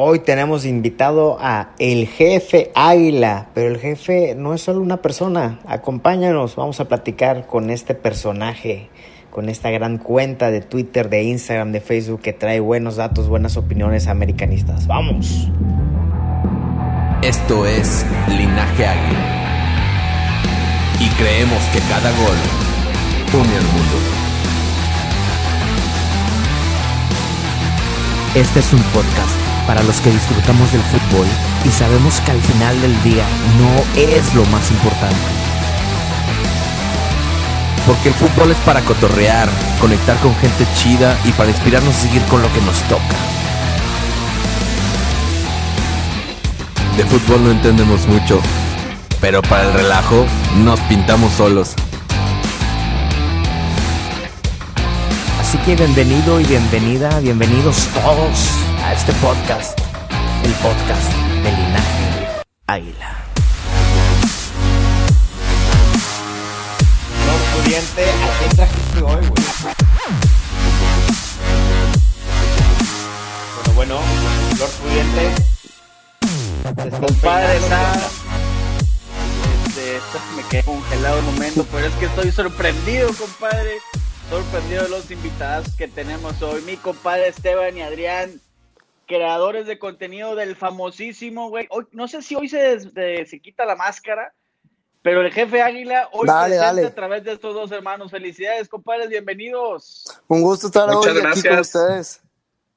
[0.00, 5.58] Hoy tenemos invitado a el jefe Águila, pero el jefe no es solo una persona.
[5.66, 8.90] Acompáñanos, vamos a platicar con este personaje,
[9.32, 13.56] con esta gran cuenta de Twitter, de Instagram, de Facebook que trae buenos datos, buenas
[13.56, 14.86] opiniones americanistas.
[14.86, 15.48] ¡Vamos!
[17.22, 19.24] Esto es Linaje Águila.
[21.00, 22.36] Y creemos que cada gol
[23.34, 23.96] une al mundo.
[28.36, 31.26] Este es un podcast para los que disfrutamos del fútbol
[31.62, 33.26] y sabemos que al final del día
[33.58, 35.18] no es lo más importante.
[37.86, 39.46] Porque el fútbol es para cotorrear,
[39.78, 43.02] conectar con gente chida y para inspirarnos a seguir con lo que nos toca.
[46.96, 48.40] De fútbol no entendemos mucho,
[49.20, 50.24] pero para el relajo
[50.64, 51.74] nos pintamos solos.
[55.38, 59.78] Así que bienvenido y bienvenida, bienvenidos todos a este podcast,
[60.44, 63.18] el podcast de Linaje Águila.
[67.26, 69.44] Lord Pudiente, ¿a quién trajiste hoy, güey?
[73.54, 74.00] Bueno, bueno,
[74.58, 75.34] Lord Pudiente.
[76.98, 77.92] Compadre, está.
[79.66, 83.80] Este, esto me quedé congelado un momento, pero es que estoy sorprendido, compadre.
[84.30, 86.62] Sorprendido de los invitados que tenemos hoy.
[86.62, 88.40] Mi compadre Esteban y Adrián,
[89.08, 91.66] creadores de contenido del famosísimo, güey.
[91.70, 94.32] Hoy, no sé si hoy se, des- de- se quita la máscara,
[95.02, 96.86] pero el jefe Águila hoy Dale, presente dale.
[96.86, 98.10] a través de estos dos hermanos.
[98.12, 100.04] Felicidades, compadres, bienvenidos.
[100.28, 102.20] Un gusto estar Muchas hoy aquí con ustedes.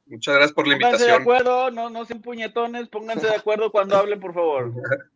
[0.08, 1.22] Muchas gracias por la Pónganse de invitación.
[1.22, 4.74] acuerdo, no, no sean puñetones, pónganse de acuerdo cuando hablen, por favor.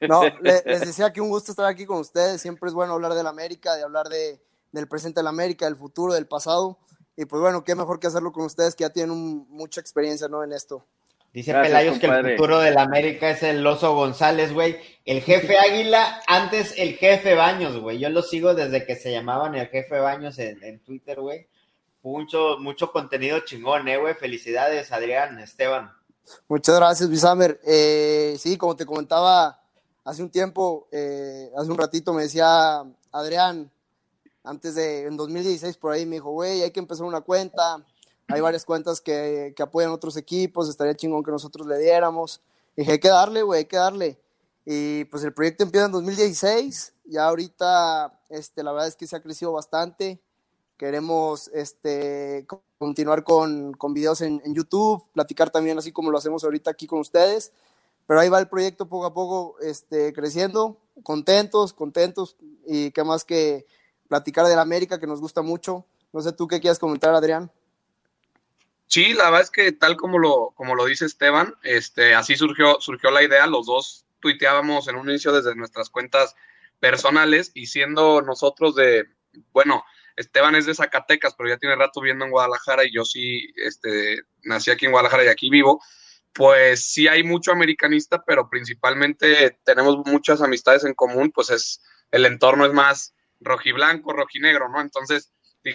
[0.00, 2.40] No, le- les decía que un gusto estar aquí con ustedes.
[2.40, 4.40] Siempre es bueno hablar de la América, de hablar de,
[4.72, 6.78] del presente de la América, del futuro, del pasado.
[7.16, 10.28] Y pues bueno, qué mejor que hacerlo con ustedes que ya tienen un- mucha experiencia
[10.28, 10.42] ¿no?
[10.42, 10.84] en esto.
[11.32, 14.76] Dice Gracias, Pelayos que el futuro de la América es el Oso González, güey.
[15.04, 17.98] El jefe Águila, antes el jefe Baños, güey.
[17.98, 21.48] Yo lo sigo desde que se llamaban el jefe Baños en, en Twitter, güey.
[22.02, 24.14] Mucho, mucho contenido chingón, eh, güey.
[24.14, 25.90] Felicidades, Adrián, Esteban.
[26.48, 27.60] Muchas gracias, Bisamer.
[27.66, 29.60] Eh, sí, como te comentaba
[30.04, 33.70] hace un tiempo, eh, hace un ratito me decía Adrián,
[34.44, 37.84] antes de, en 2016 por ahí, me dijo, güey, hay que empezar una cuenta.
[38.28, 42.40] Hay varias cuentas que, que apoyan otros equipos, estaría chingón que nosotros le diéramos.
[42.76, 44.18] dije, hay que darle, güey, hay que darle.
[44.64, 49.16] Y pues el proyecto empieza en 2016, ya ahorita, este, la verdad es que se
[49.16, 50.20] ha crecido bastante.
[50.78, 56.18] Queremos este, co- continuar con, con videos en, en YouTube, platicar también así como lo
[56.18, 57.52] hacemos ahorita aquí con ustedes.
[58.06, 62.36] Pero ahí va el proyecto poco a poco este, creciendo, contentos, contentos.
[62.66, 63.66] Y qué más que
[64.14, 65.84] platicar de la América, que nos gusta mucho.
[66.12, 67.50] No sé tú qué quieras comentar, Adrián.
[68.86, 72.80] Sí, la verdad es que tal como lo, como lo dice Esteban, este, así surgió,
[72.80, 73.48] surgió la idea.
[73.48, 76.36] Los dos tuiteábamos en un inicio desde nuestras cuentas
[76.78, 79.06] personales y siendo nosotros de,
[79.52, 79.82] bueno,
[80.14, 84.22] Esteban es de Zacatecas, pero ya tiene rato viviendo en Guadalajara y yo sí, este,
[84.44, 85.82] nací aquí en Guadalajara y aquí vivo.
[86.32, 91.82] Pues sí hay mucho americanista, pero principalmente tenemos muchas amistades en común, pues es,
[92.12, 93.13] el entorno es más
[93.44, 94.80] rojiblanco, rojinegro, ¿no?
[94.80, 95.32] Entonces,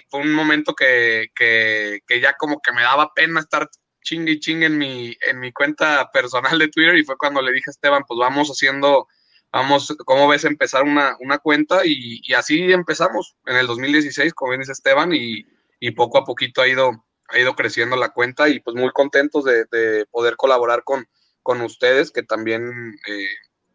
[0.10, 3.70] fue un momento que, que, ya como que me daba pena estar
[4.02, 7.52] chingue y chingue en mi, en mi cuenta personal de Twitter y fue cuando le
[7.52, 9.08] dije a Esteban, pues vamos haciendo,
[9.52, 11.86] vamos, ¿cómo ves empezar una, una cuenta?
[11.86, 15.46] Y, y así empezamos en el 2016, como bien dice Esteban, y,
[15.80, 19.44] y poco a poquito ha ido, ha ido creciendo la cuenta y pues muy contentos
[19.46, 21.08] de, de poder colaborar con,
[21.42, 23.28] con ustedes que también eh,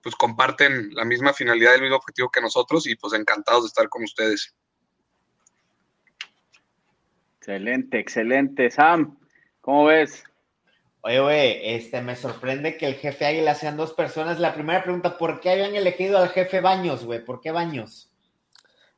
[0.05, 3.89] pues comparten la misma finalidad, el mismo objetivo que nosotros y pues encantados de estar
[3.89, 4.55] con ustedes.
[7.39, 8.71] Excelente, excelente.
[8.71, 9.19] Sam,
[9.63, 10.23] ¿cómo ves?
[11.01, 14.39] Oye, güey, este, me sorprende que el jefe Águila sean dos personas.
[14.39, 17.25] La primera pregunta, ¿por qué habían elegido al jefe Baños, güey?
[17.25, 18.11] ¿Por qué Baños?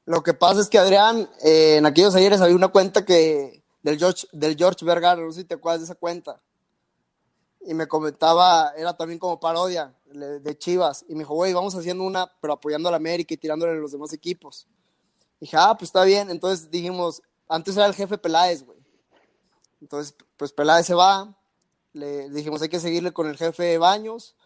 [0.04, 3.98] Lo que pasa es que Adrián, eh, en aquellos ayeres había una cuenta que del
[3.98, 6.36] George, del George Vergara, no sé si te acuerdas de esa cuenta.
[7.66, 11.04] Y me comentaba, era también como parodia de Chivas.
[11.08, 13.76] Y me dijo, güey, vamos haciendo una, pero apoyando a la América y tirándole a
[13.76, 14.66] los demás equipos.
[15.40, 16.30] dije, ah, pues está bien.
[16.30, 18.78] Entonces dijimos, antes era el jefe Peláez, güey.
[19.80, 21.36] Entonces, pues Peláez se va,
[21.92, 24.36] le dijimos hay que seguirle con el jefe Baños,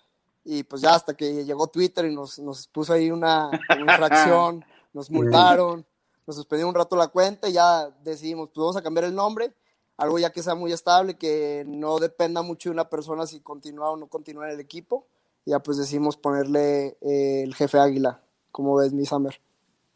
[0.45, 4.65] y pues ya hasta que llegó Twitter y nos, nos puso ahí una, una infracción,
[4.93, 5.87] nos multaron,
[6.27, 9.55] nos suspendieron un rato la cuenta y ya decidimos, pues vamos a cambiar el nombre,
[10.01, 13.91] algo ya que sea muy estable, que no dependa mucho de una persona si continúa
[13.91, 15.07] o no continúa en el equipo,
[15.45, 19.39] y ya pues decidimos ponerle eh, el jefe Águila, como ves, mi Summer.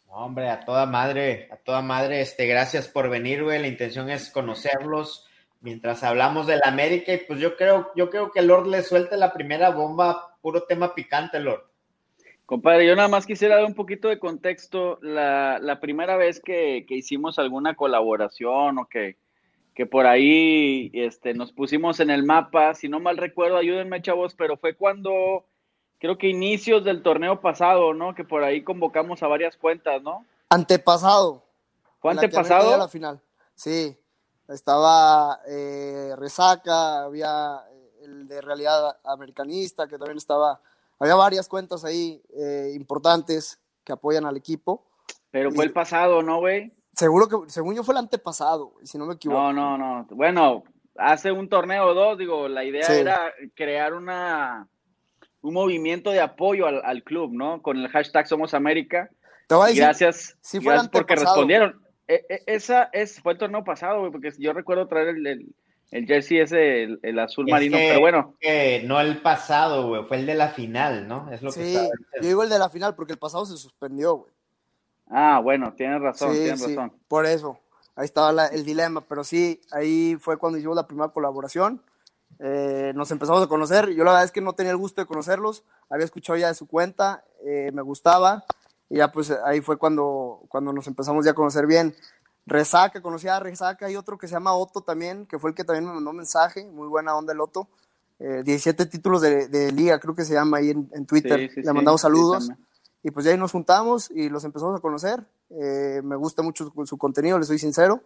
[0.09, 3.61] Hombre, a toda madre, a toda madre, este, gracias por venir, güey.
[3.61, 5.27] La intención es conocerlos
[5.61, 9.17] mientras hablamos de la América y pues yo creo, yo creo que Lord le suelte
[9.17, 11.65] la primera bomba, puro tema picante, Lord.
[12.45, 14.99] Compadre, yo nada más quisiera dar un poquito de contexto.
[15.01, 19.17] La, la primera vez que, que, hicimos alguna colaboración o que,
[19.75, 24.35] que por ahí este, nos pusimos en el mapa, si no mal recuerdo, ayúdenme chavos,
[24.35, 25.45] pero fue cuando
[25.99, 28.15] creo que inicios del torneo pasado, ¿no?
[28.15, 30.25] Que por ahí convocamos a varias cuentas, ¿no?
[30.49, 31.43] Antepasado.
[32.01, 32.77] ¿Fue antepasado?
[32.77, 33.21] la final.
[33.55, 33.97] Sí.
[34.49, 40.61] Estaba eh, Resaca, había eh, el de Realidad Americanista, que también estaba.
[40.99, 44.85] Había varias cuentas ahí eh, importantes que apoyan al equipo.
[45.31, 46.71] Pero fue el pasado, ¿no, güey?
[46.97, 49.53] Seguro que, según yo, fue el antepasado, si no me equivoco.
[49.53, 50.07] No, no, no.
[50.11, 50.65] Bueno,
[50.97, 54.69] hace un torneo o dos, digo, la idea era crear una
[55.43, 57.61] un movimiento de apoyo al, al, club, ¿no?
[57.61, 59.11] Con el hashtag Somos América.
[59.47, 61.83] Te voy a decir, gracias, gracias porque respondieron.
[62.09, 65.55] E, e, esa es, fue el torneo pasado, güey, porque yo recuerdo traer el, el,
[65.91, 68.35] el jersey ese, el, el azul Es marino, que- pero bueno.
[68.41, 71.31] que no el pasado, güey, fue el de la final, ¿no?
[71.31, 71.89] Es lo que Sí, estaba
[72.23, 74.33] yo digo el de la final porque el pasado se suspendió, güey.
[75.11, 76.93] Ah, bueno, tienes razón, Sí, tienes sí, razón.
[77.09, 77.59] por eso.
[77.97, 81.81] Ahí estaba la- el dilema, pero sí, ahí fue cuando hicimos la primera colaboración.
[82.41, 83.91] Eh, nos empezamos a conocer.
[83.91, 85.63] Yo la verdad es que no tenía el gusto de conocerlos.
[85.89, 88.45] Había escuchado ya de su cuenta, eh, me gustaba.
[88.91, 91.95] Y ya pues ahí fue cuando, cuando nos empezamos ya a conocer bien.
[92.47, 93.87] Resaca, conocía a Resaca.
[93.87, 96.65] Hay otro que se llama Otto también, que fue el que también me mandó mensaje.
[96.67, 97.69] Muy buena onda el Otto.
[98.19, 101.49] Eh, 17 títulos de, de liga, creo que se llama ahí en, en Twitter.
[101.49, 102.51] Sí, sí, Le mandamos sí, saludos.
[103.05, 105.25] Y pues ya ahí nos juntamos y los empezamos a conocer.
[105.51, 108.03] Eh, me gusta mucho su, su contenido, les soy sincero.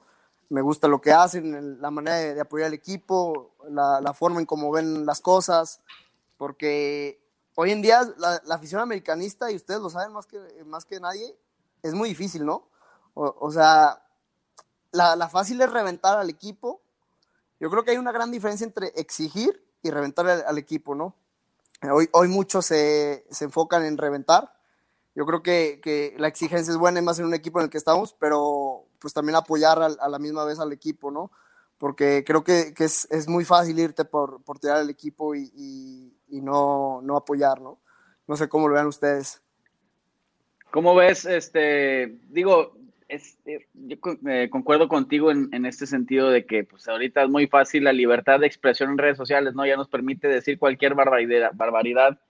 [0.50, 4.40] Me gusta lo que hacen, la manera de, de apoyar al equipo, la, la forma
[4.40, 5.80] en cómo ven las cosas.
[6.36, 7.22] Porque
[7.54, 10.98] hoy en día la, la afición americanista, y ustedes lo saben más que, más que
[10.98, 11.36] nadie,
[11.82, 12.66] es muy difícil, ¿no?
[13.14, 14.02] O, o sea,
[14.90, 16.80] la, la fácil es reventar al equipo.
[17.60, 21.14] Yo creo que hay una gran diferencia entre exigir y reventar al, al equipo, ¿no?
[21.92, 24.57] Hoy, hoy muchos se, se enfocan en reventar.
[25.18, 27.70] Yo creo que, que la exigencia es buena y más en un equipo en el
[27.70, 31.32] que estamos, pero pues también apoyar al- a, la misma vez al equipo, ¿no?
[31.76, 35.50] Porque creo que, que es, es muy fácil irte por, por tirar al equipo y,
[35.56, 37.80] y- y no, no apoyar, ¿no?
[38.28, 39.42] No sé cómo lo vean ustedes.
[40.70, 42.76] ¿Cómo ves, este, digo,
[43.08, 43.96] es- eh, yo
[44.28, 47.92] eh, concuerdo contigo en, en este sentido de que pues ahorita es muy fácil la
[47.92, 49.66] libertad de expresión en redes sociales, ¿no?
[49.66, 52.20] Ya nos permite decir cualquier barbaridad, barbaridad.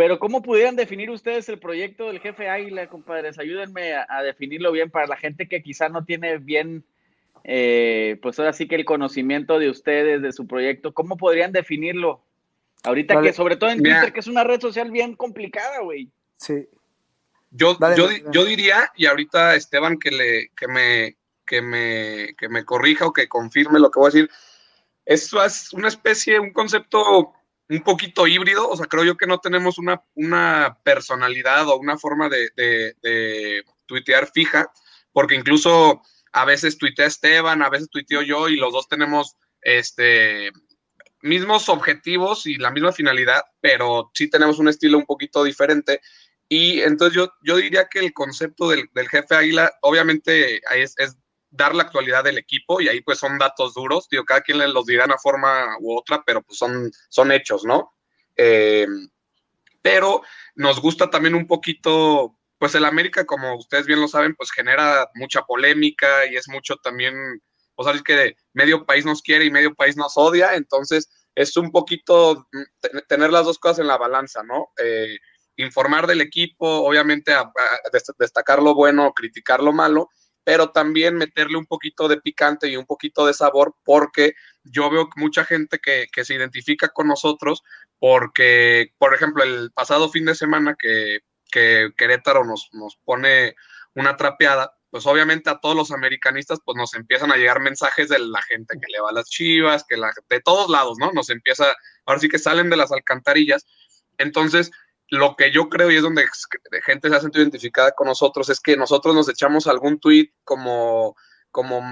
[0.00, 3.38] Pero ¿cómo pudieran definir ustedes el proyecto del jefe Águila, compadres?
[3.38, 6.86] Ayúdenme a, a definirlo bien para la gente que quizá no tiene bien,
[7.44, 10.94] eh, pues ahora sí que el conocimiento de ustedes, de su proyecto.
[10.94, 12.24] ¿Cómo podrían definirlo?
[12.82, 13.96] Ahorita que, sobre todo en Mira.
[13.96, 16.08] Twitter, que es una red social bien complicada, güey.
[16.38, 16.66] Sí.
[17.50, 22.48] Yo, Dale, yo, yo diría, y ahorita Esteban que, le, que, me, que, me, que
[22.48, 24.30] me corrija o que confirme lo que voy a decir,
[25.04, 27.34] esto es una especie, un concepto
[27.70, 31.96] un poquito híbrido, o sea, creo yo que no tenemos una, una personalidad o una
[31.96, 34.72] forma de, de, tuitear fija,
[35.12, 40.50] porque incluso a veces tuitea Esteban, a veces tuiteo yo y los dos tenemos este
[41.22, 46.00] mismos objetivos y la misma finalidad, pero sí tenemos un estilo un poquito diferente.
[46.48, 51.16] Y entonces yo, yo diría que el concepto del, del jefe Águila, obviamente es, es
[51.50, 54.86] dar la actualidad del equipo y ahí pues son datos duros, digo, cada quien los
[54.86, 57.92] dirá de una forma u otra, pero pues son, son hechos, ¿no?
[58.36, 58.86] Eh,
[59.82, 60.22] pero
[60.54, 65.08] nos gusta también un poquito, pues el América, como ustedes bien lo saben, pues genera
[65.14, 67.14] mucha polémica y es mucho también,
[67.74, 71.56] o sea, es que medio país nos quiere y medio país nos odia, entonces es
[71.56, 72.46] un poquito
[72.80, 74.68] te- tener las dos cosas en la balanza, ¿no?
[74.82, 75.16] Eh,
[75.56, 77.32] informar del equipo, obviamente
[78.18, 80.08] destacar lo bueno, criticar lo malo,
[80.50, 85.08] pero también meterle un poquito de picante y un poquito de sabor, porque yo veo
[85.14, 87.62] mucha gente que, que se identifica con nosotros,
[88.00, 91.20] porque, por ejemplo, el pasado fin de semana que,
[91.52, 93.54] que Querétaro nos, nos pone
[93.94, 98.18] una trapeada, pues obviamente a todos los americanistas pues nos empiezan a llegar mensajes de
[98.18, 99.94] la gente que le va a las chivas, que
[100.30, 101.12] de todos lados, ¿no?
[101.12, 101.72] Nos empieza,
[102.06, 103.64] ahora sí que salen de las alcantarillas.
[104.18, 104.72] Entonces,
[105.10, 106.24] lo que yo creo y es donde
[106.84, 111.16] gente se ha sentido identificada con nosotros es que nosotros nos echamos algún tweet como,
[111.50, 111.82] como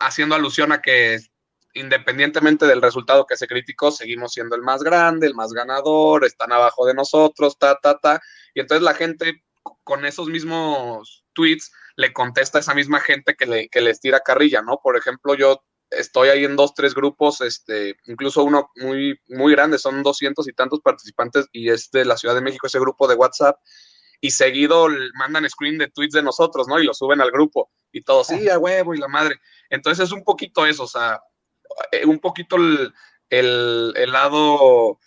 [0.00, 1.20] haciendo alusión a que
[1.74, 6.52] independientemente del resultado que se criticó, seguimos siendo el más grande, el más ganador, están
[6.52, 8.20] abajo de nosotros, ta, ta, ta.
[8.54, 9.42] Y entonces la gente
[9.82, 14.20] con esos mismos tweets le contesta a esa misma gente que, le, que les tira
[14.20, 14.80] carrilla, ¿no?
[14.82, 15.64] Por ejemplo, yo
[15.98, 20.52] estoy ahí en dos, tres grupos, este, incluso uno muy, muy grande, son doscientos y
[20.52, 23.58] tantos participantes y es de la Ciudad de México ese grupo de WhatsApp
[24.20, 26.80] y seguido mandan screen de tweets de nosotros, ¿no?
[26.80, 29.36] Y lo suben al grupo y todo, sí, a huevo y la madre.
[29.68, 31.20] Entonces es un poquito eso, o sea,
[31.92, 32.92] eh, un poquito el,
[33.30, 34.98] el, lado,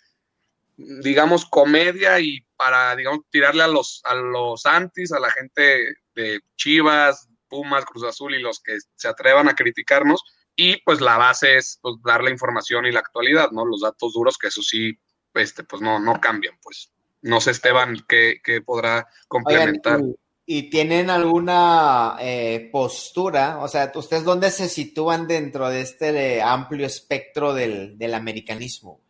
[0.76, 6.40] digamos, comedia y para, digamos, tirarle a los, a los antis, a la gente de
[6.56, 10.22] Chivas, Pumas, Cruz Azul y los que se atrevan a criticarnos.
[10.60, 13.64] Y pues la base es pues, dar la información y la actualidad, ¿no?
[13.64, 14.98] Los datos duros, que eso sí,
[15.34, 16.90] este, pues no, no cambian, pues.
[17.22, 20.00] No sé, Esteban, qué, podrá complementar.
[20.44, 23.58] ¿Y tienen alguna eh, postura?
[23.60, 29.00] O sea, ¿ustedes dónde se sitúan dentro de este amplio espectro del, americanismo?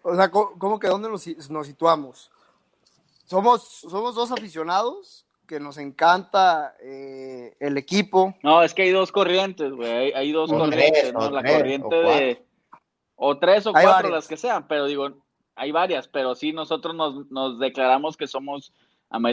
[0.00, 1.22] O sea, ¿cómo, que dónde nos,
[1.66, 2.30] situamos?
[3.26, 8.34] Somos, somos dos aficionados que nos encanta eh, el equipo.
[8.42, 10.12] No, es que hay dos corrientes, güey.
[10.12, 11.30] Hay, dos corrientes, ¿no?
[11.30, 12.42] La corriente de.
[13.14, 15.10] O tres o cuatro, las que sean, pero digo,
[15.54, 18.74] hay varias, pero sí nosotros nos, nos declaramos que somos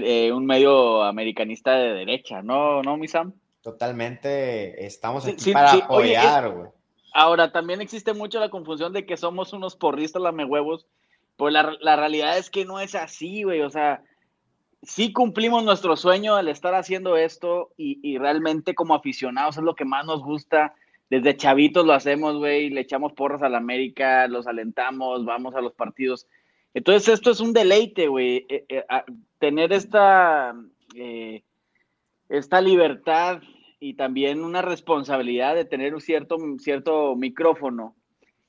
[0.03, 3.34] eh, un medio americanista de derecha, ¿no, no, mi Sam?
[3.62, 6.70] Totalmente, estamos aquí para apoyar, güey.
[7.13, 10.88] ahora, también existe mucho la confusión de que somos unos porristas lamehuevos,
[11.36, 14.01] pues la, la realidad es que no es así, güey, o sea,
[14.83, 19.75] sí cumplimos nuestro sueño al estar haciendo esto y, y, realmente como aficionados es lo
[19.75, 20.75] que más nos gusta.
[21.09, 25.61] Desde chavitos lo hacemos, güey, le echamos porras a la América, los alentamos, vamos a
[25.61, 26.27] los partidos.
[26.73, 28.83] Entonces esto es un deleite, güey, eh, eh,
[29.37, 30.55] tener esta,
[30.95, 31.43] eh,
[32.29, 33.41] esta libertad
[33.79, 37.95] y también una responsabilidad de tener un cierto, cierto micrófono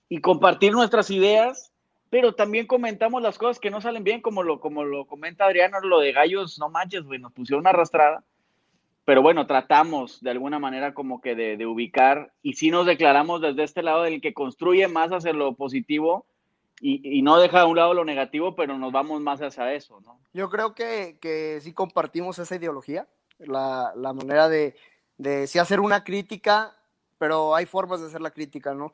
[0.09, 1.74] y compartir nuestras ideas,
[2.15, 5.81] pero también comentamos las cosas que no salen bien, como lo, como lo comenta Adriano,
[5.81, 8.23] lo de gallos, no manches, güey, nos pusieron una arrastrada.
[9.05, 13.41] Pero bueno, tratamos de alguna manera como que de, de ubicar y sí nos declaramos
[13.41, 16.25] desde este lado del que construye más hacia lo positivo
[16.81, 20.21] y, no deja a un lado lo negativo, pero nos vamos más hacia eso, ¿no?
[20.33, 24.77] Yo creo que, que sí compartimos esa ideología, la, la manera de,
[25.19, 26.77] de sí hacer una crítica,
[27.19, 28.93] pero hay formas de hacer la crítica, ¿no?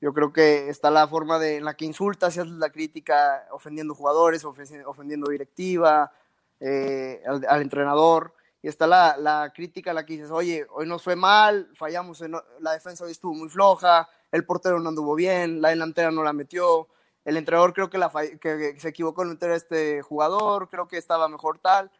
[0.00, 3.46] Yo creo que está la forma de, en la que insultas y haces la crítica
[3.50, 6.10] ofendiendo jugadores, ofendiendo directiva,
[6.58, 8.34] eh, al, entrenador.
[8.62, 12.22] Y está la, la, crítica la que dices, oye, hoy nos fue mal, fallamos,
[12.60, 16.32] la defensa hoy estuvo muy floja, el portero no anduvo bien, la delantera no la
[16.32, 16.88] metió,
[17.24, 20.96] el entrenador creo que, la que se equivocó en meter a este jugador, creo que
[20.96, 21.90] estaba mejor tal.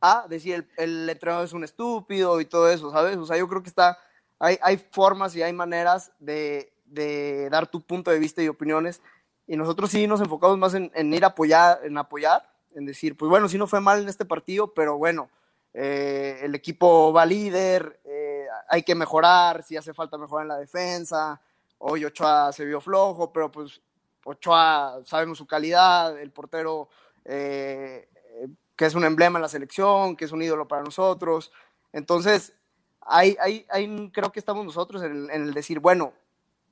[0.00, 3.16] A decir, el, entrenador es un estúpido y todo eso, ¿sabes?
[3.16, 3.98] O sea, yo creo que está,
[4.38, 9.02] hay, hay formas y hay maneras de, de, dar tu punto de vista y opiniones.
[9.46, 13.16] Y nosotros sí nos enfocamos más en, en ir a apoyar, en apoyar, en decir,
[13.16, 15.30] pues bueno, sí no fue mal en este partido, pero bueno,
[15.78, 20.58] eh, el equipo va líder, eh, hay que mejorar, si hace falta mejorar en la
[20.58, 21.38] defensa.
[21.76, 23.82] Hoy Ochoa se vio flojo, pero pues
[24.24, 26.88] Ochoa sabemos su calidad, el portero
[27.26, 28.08] eh,
[28.74, 31.52] que es un emblema en la selección, que es un ídolo para nosotros.
[31.92, 32.54] Entonces,
[33.02, 33.36] ahí,
[34.12, 36.14] creo que estamos nosotros en el, decir, bueno,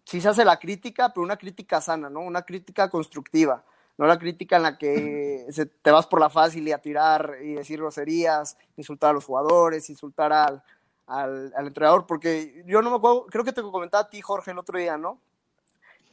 [0.05, 2.21] sí se hace la crítica, pero una crítica sana, ¿no?
[2.21, 3.65] Una crítica constructiva,
[3.99, 5.47] no la crítica en la que
[5.83, 9.91] te vas por la fácil y a tirar y decir groserías, insultar a los jugadores,
[9.91, 10.63] insultar al,
[11.07, 14.51] al, al entrenador, porque yo no me acuerdo, creo que te comentaba a ti, Jorge,
[14.53, 15.19] el otro día, ¿no?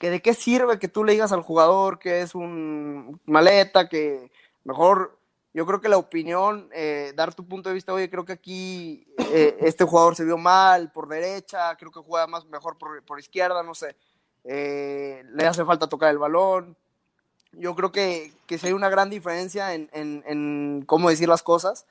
[0.01, 4.31] que de qué sirve que tú le digas al jugador que es un maleta, que
[4.63, 5.15] mejor,
[5.53, 9.05] yo creo que la opinión, eh, dar tu punto de vista, oye, creo que aquí
[9.33, 13.61] eh, este jugador se vio mal por derecha, creo que juega más mejor por, izquierda,
[13.61, 13.95] no sé,
[14.45, 16.77] eh, le hace falta tocar el balón.
[17.53, 21.85] Yo creo que, que sí hay una gran diferencia en, cómo decir las cosas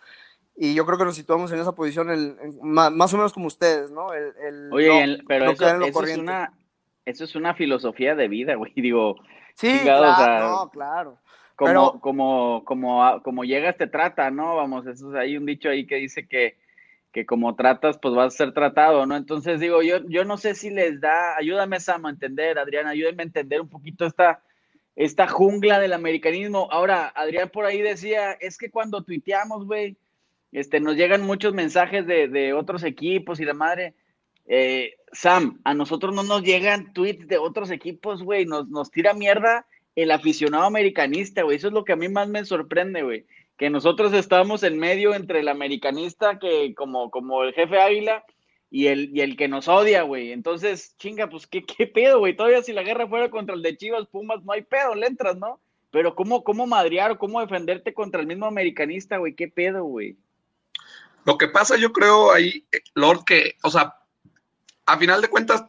[0.56, 4.14] y yo creo que nos situamos en esa posición más, o menos como ustedes, ¿no?
[4.14, 6.54] El, Oye, pero eso, es una,
[7.04, 8.72] eso es una filosofía de vida, güey.
[8.76, 9.16] Digo,
[9.54, 11.18] sí, claro, claro.
[11.60, 14.56] Como, como, como, llegas te trata, ¿no?
[14.56, 16.56] Vamos, eso hay un dicho ahí que dice que,
[17.12, 19.14] que como tratas, pues vas a ser tratado, ¿no?
[19.14, 23.24] Entonces digo, yo, yo no sé si les da, ayúdame Sam a entender, Adrián, ayúdenme
[23.24, 24.42] a entender un poquito esta,
[24.96, 26.66] esta jungla del americanismo.
[26.70, 29.98] Ahora, Adrián por ahí decía, es que cuando tuiteamos, güey,
[30.52, 33.94] este, nos llegan muchos mensajes de, de otros equipos y la madre,
[34.46, 39.12] eh, Sam, a nosotros no nos llegan tweets de otros equipos, güey, nos, nos tira
[39.12, 39.66] mierda
[39.96, 43.70] el aficionado americanista, güey, eso es lo que a mí más me sorprende, güey, que
[43.70, 48.24] nosotros estamos en medio entre el americanista que como, como el jefe Águila
[48.70, 50.32] y el, y el que nos odia, güey.
[50.32, 52.36] Entonces, chinga, pues, ¿qué, qué pedo, güey?
[52.36, 55.36] Todavía si la guerra fuera contra el de Chivas, Pumas, no hay pedo, le entras,
[55.36, 55.60] ¿no?
[55.90, 59.34] Pero ¿cómo, cómo madrear o cómo defenderte contra el mismo americanista, güey?
[59.34, 60.16] ¿Qué pedo, güey?
[61.24, 63.96] Lo que pasa, yo creo ahí, Lord, que, o sea,
[64.86, 65.64] a final de cuentas,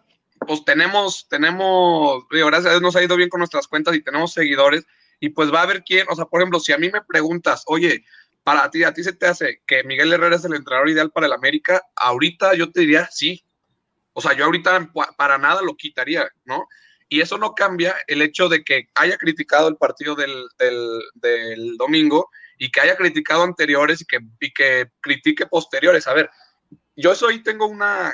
[0.47, 4.33] pues tenemos, tenemos, gracias a Dios nos ha ido bien con nuestras cuentas y tenemos
[4.33, 4.85] seguidores,
[5.19, 7.63] y pues va a haber quién, o sea, por ejemplo, si a mí me preguntas,
[7.67, 8.03] oye,
[8.43, 11.27] para ti, a ti se te hace que Miguel Herrera es el entrenador ideal para
[11.27, 13.43] el América, ahorita yo te diría sí.
[14.13, 16.67] O sea, yo ahorita para nada lo quitaría, ¿no?
[17.07, 20.47] Y eso no cambia el hecho de que haya criticado el partido del,
[21.15, 26.07] del, domingo y que haya criticado anteriores y que, y que critique posteriores.
[26.07, 26.29] A ver,
[26.95, 28.13] yo ahí tengo una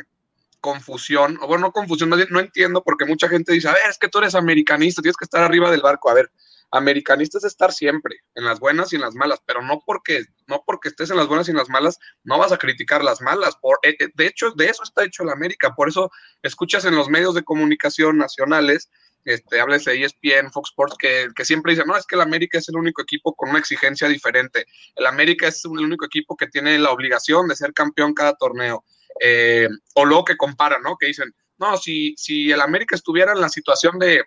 [0.59, 4.09] confusión, o bueno, no confusión, no entiendo porque mucha gente dice, a ver, es que
[4.09, 6.09] tú eres americanista, tienes que estar arriba del barco.
[6.09, 6.31] A ver,
[6.71, 10.63] americanista es estar siempre, en las buenas y en las malas, pero no porque, no
[10.65, 13.55] porque estés en las buenas y en las malas, no vas a criticar las malas.
[13.61, 16.11] Por, eh, eh, de hecho, de eso está hecho el América, por eso
[16.41, 18.89] escuchas en los medios de comunicación nacionales,
[19.25, 22.57] este, hables de ESPN, Fox Sports, que, que siempre dicen, no, es que el América
[22.57, 24.65] es el único equipo con una exigencia diferente.
[24.95, 28.85] El América es el único equipo que tiene la obligación de ser campeón cada torneo.
[29.19, 30.97] Eh, o luego que comparan, ¿no?
[30.97, 34.23] Que dicen, no, si, si el América estuviera en la situación de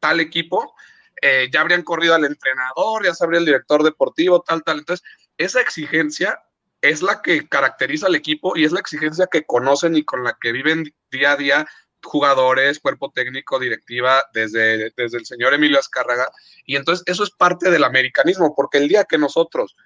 [0.00, 0.74] tal equipo,
[1.20, 4.78] eh, ya habrían corrido al entrenador, ya sabría el director deportivo, tal, tal.
[4.78, 6.40] Entonces, esa exigencia
[6.80, 10.36] es la que caracteriza al equipo y es la exigencia que conocen y con la
[10.40, 11.66] que viven día a día
[12.02, 16.28] jugadores, cuerpo técnico, directiva, desde, desde el señor Emilio Azcárraga.
[16.64, 19.76] Y entonces eso es parte del americanismo, porque el día que nosotros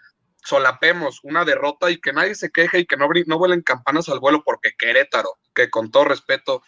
[0.46, 4.20] solapemos una derrota y que nadie se queje y que no, no vuelen campanas al
[4.20, 6.62] vuelo porque Querétaro, que con todo respeto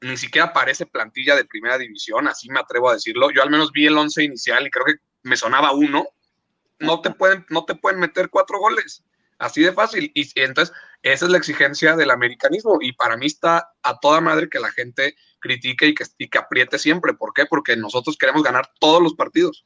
[0.00, 3.30] ni siquiera parece plantilla de primera división, así me atrevo a decirlo.
[3.30, 6.06] Yo al menos vi el once inicial y creo que me sonaba uno.
[6.78, 9.02] No te pueden, no te pueden meter cuatro goles.
[9.38, 10.12] Así de fácil.
[10.14, 12.78] Y, entonces, esa es la exigencia del americanismo.
[12.80, 16.38] Y para mí está a toda madre que la gente critique y que, y que
[16.38, 17.14] apriete siempre.
[17.14, 17.46] ¿Por qué?
[17.46, 19.64] Porque nosotros queremos ganar todos los partidos.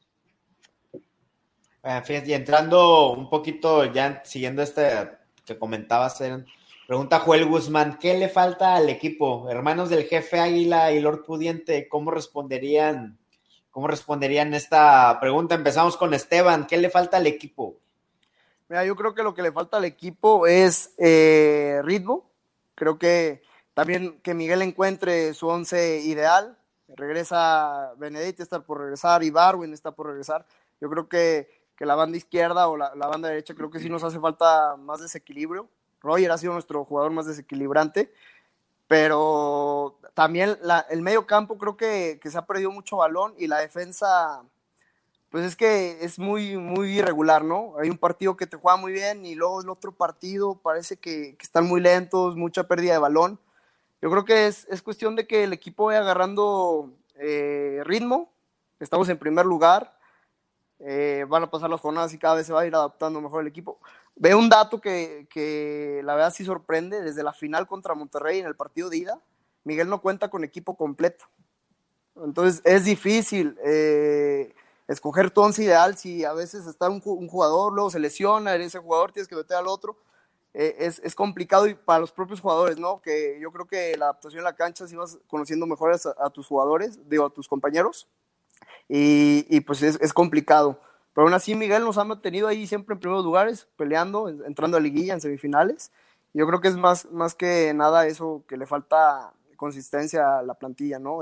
[1.90, 5.08] Ah, y entrando un poquito, ya siguiendo este
[5.46, 6.22] que comentabas,
[6.86, 9.48] Pregunta Joel Guzmán, ¿qué le falta al equipo?
[9.48, 13.18] Hermanos del jefe Águila y Lord Pudiente, ¿cómo responderían?
[13.70, 15.54] ¿Cómo responderían esta pregunta?
[15.54, 17.78] Empezamos con Esteban, ¿qué le falta al equipo?
[18.68, 22.30] Mira, yo creo que lo que le falta al equipo es eh, ritmo.
[22.74, 23.40] Creo que
[23.72, 26.58] también que Miguel encuentre su once ideal.
[26.88, 30.44] Regresa Benedetti, está por regresar, y Barwin está por regresar.
[30.80, 34.02] Yo creo que, la banda izquierda o la, la, banda derecha, creo que sí nos
[34.04, 35.68] hace falta más desequilibrio.
[36.00, 38.12] Roger ha sido nuestro jugador más desequilibrante,
[38.88, 44.42] pero también el medio campo creo que, se ha perdido mucho balón y la defensa,
[45.30, 47.74] pues es que es muy, muy irregular, ¿no?
[47.78, 51.36] Hay un partido que te juega muy bien y luego el otro partido parece que,
[51.40, 53.38] están muy lentos, mucha pérdida de balón.
[54.00, 58.32] Yo creo que es, cuestión de que el equipo vaya agarrando eh, ritmo,
[58.80, 59.97] estamos en primer lugar,
[60.80, 63.42] eh, van a pasar las jornadas y cada vez se va a ir adaptando mejor
[63.42, 63.78] el equipo.
[64.14, 67.02] Veo un dato que, la verdad sí sorprende.
[67.02, 69.20] Desde la final contra Monterrey en el partido de ida,
[69.64, 71.24] Miguel no cuenta con equipo completo.
[72.16, 74.54] Entonces es difícil eh,
[74.88, 79.12] escoger tu once ideal si a veces está un, jugador, luego se lesiona, ese jugador
[79.12, 79.96] tienes que meter al otro.
[80.54, 83.00] Eh, es, complicado y para los propios jugadores, ¿no?
[83.00, 86.46] Que yo creo que la adaptación en la cancha, si vas conociendo mejor a, tus
[86.46, 88.08] jugadores, digo, a tus compañeros,
[88.88, 90.80] y, pues es complicado.
[91.18, 94.80] Pero aún así, Miguel nos ha mantenido ahí siempre en primeros lugares, peleando, entrando a
[94.80, 95.90] liguilla, en semifinales.
[96.32, 101.00] Yo creo que es más, que nada eso que le falta consistencia a la plantilla,
[101.00, 101.18] ¿no?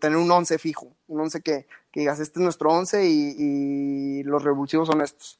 [0.00, 4.42] Tener un 11 fijo, un 11 que, que, digas, este es nuestro 11 y, los
[4.42, 5.38] revulsivos son estos.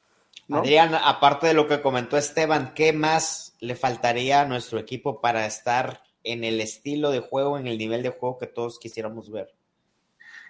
[0.49, 5.45] Adrián, aparte de lo que comentó Esteban, ¿qué más le faltaría a nuestro equipo para
[5.45, 9.53] estar en el estilo de juego, en el nivel de juego que todos quisiéramos ver?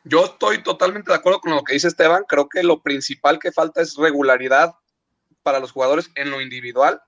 [0.07, 2.23] Yo estoy totalmente de acuerdo con lo que dice Esteban.
[2.27, 4.73] Creo que lo principal que falta es regularidad
[5.43, 7.01] para los jugadores en lo individual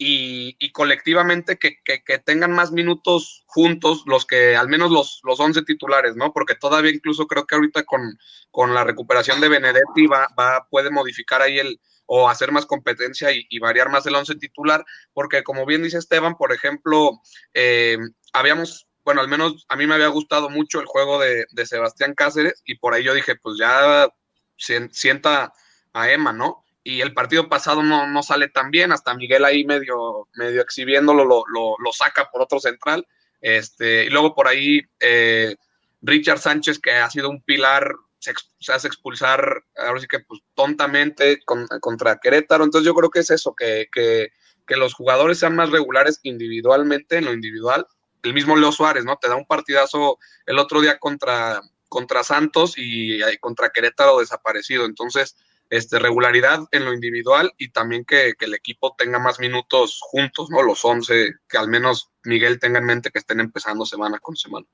[0.00, 6.14] y, colectivamente que, tengan más minutos juntos, los que al menos los, los 11 titulares,
[6.14, 6.32] ¿no?
[6.32, 8.18] Porque todavía incluso creo que ahorita con,
[8.50, 11.80] con la recuperación de Benedetti va, va, puede modificar ahí el
[12.10, 14.82] o hacer más competencia y, variar más el 11 titular,
[15.12, 17.20] porque como bien dice Esteban, por ejemplo,
[17.52, 17.98] eh,
[18.32, 22.62] habíamos bueno, al menos a mí me había gustado mucho el juego de, Sebastián Cáceres
[22.64, 24.08] y por ahí yo dije, pues ya
[24.56, 25.52] sienta
[25.92, 26.64] a Emma, ¿no?
[26.82, 31.24] Y el partido pasado no, no sale tan bien, hasta Miguel ahí medio, medio exhibiéndolo
[31.24, 33.06] lo, lo, saca por otro central.
[33.40, 35.56] Este, y luego por ahí eh,
[36.00, 38.32] Richard Sánchez, que ha sido un pilar, se,
[38.72, 42.64] hace expulsar, ahora sí que pues tontamente contra Querétaro.
[42.64, 44.32] Entonces yo creo que es eso, que, que
[44.68, 47.86] que los jugadores sean más regulares individualmente, en lo individual.
[48.22, 49.16] El mismo Leo Suárez, ¿no?
[49.16, 54.84] Te da un partidazo el otro día contra, contra Santos y, y contra Querétaro desaparecido.
[54.84, 55.36] Entonces,
[55.70, 60.48] este, regularidad en lo individual y también que, que, el equipo tenga más minutos juntos,
[60.50, 60.62] ¿no?
[60.62, 64.66] Los 11, que al menos Miguel tenga en mente que estén empezando semana con semana.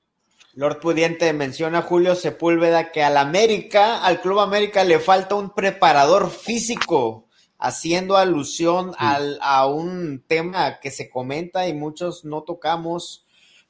[0.53, 5.53] Lord Pudiente menciona a Julio Sepúlveda que al América, al Club América le falta un
[5.53, 7.27] preparador físico,
[7.59, 8.97] haciendo alusión sí.
[8.99, 13.24] al, a un tema que se comenta y muchos no tocamos,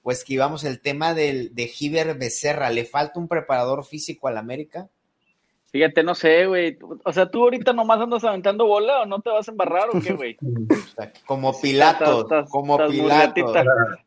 [0.06, 4.38] pues que íbamos el tema del, de Giver Becerra, ¿le falta un preparador físico al
[4.38, 4.88] América?
[5.72, 6.78] Fíjate, no sé, güey.
[7.04, 10.00] O sea, tú ahorita nomás andas aventando bola o no te vas a embarrar o
[10.00, 10.38] qué, güey.
[11.26, 13.42] como Pilato, estás, como estás Pilato.
[13.42, 13.58] Muy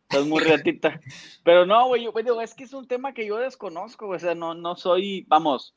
[0.02, 1.00] estás muy ratita.
[1.42, 4.18] Pero no, güey, yo, es que es un tema que yo desconozco, güey.
[4.18, 5.74] O sea, no, no soy, vamos,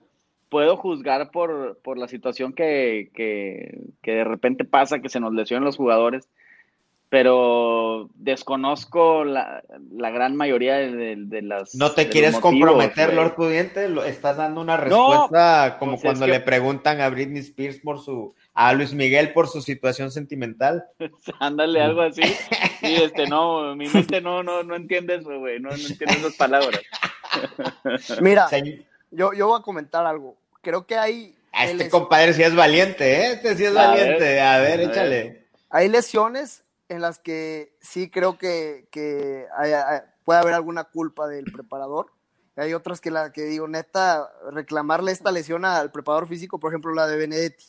[0.50, 5.34] puedo juzgar por, por la situación que, que, que de repente pasa, que se nos
[5.34, 6.30] lesionan los jugadores
[7.12, 11.76] pero desconozco la, la gran mayoría de, de, las.
[11.76, 13.16] No te quieres motivos, comprometer, wey.
[13.18, 16.38] Lord Pudiente, lo, estás dando una respuesta no, como pues cuando es que...
[16.38, 18.34] le preguntan a Britney Spears por su.
[18.54, 20.86] a Luis Miguel por su situación sentimental.
[21.42, 22.24] Ándale, algo así.
[22.24, 26.36] Sí, este, no, mi mente no, no, no entiende eso, güey, no, no entiende esas
[26.36, 26.80] palabras.
[28.22, 28.48] Mira,
[29.12, 30.38] yo, yo voy a comentar algo.
[30.62, 31.36] Creo que hay.
[31.52, 33.32] A este compadre sí es valiente, ¿eh?
[33.34, 34.24] Este sí es a valiente.
[34.24, 35.24] Ver, a ver, a échale.
[35.24, 35.48] Ver.
[35.70, 41.26] Hay lesiones en las que sí creo que, que hay, hay, puede haber alguna culpa
[41.28, 42.12] del preparador.
[42.58, 46.70] Y hay otras que la que digo, neta, reclamarle esta lesión al preparador físico, por
[46.70, 47.66] ejemplo, la de Benedetti.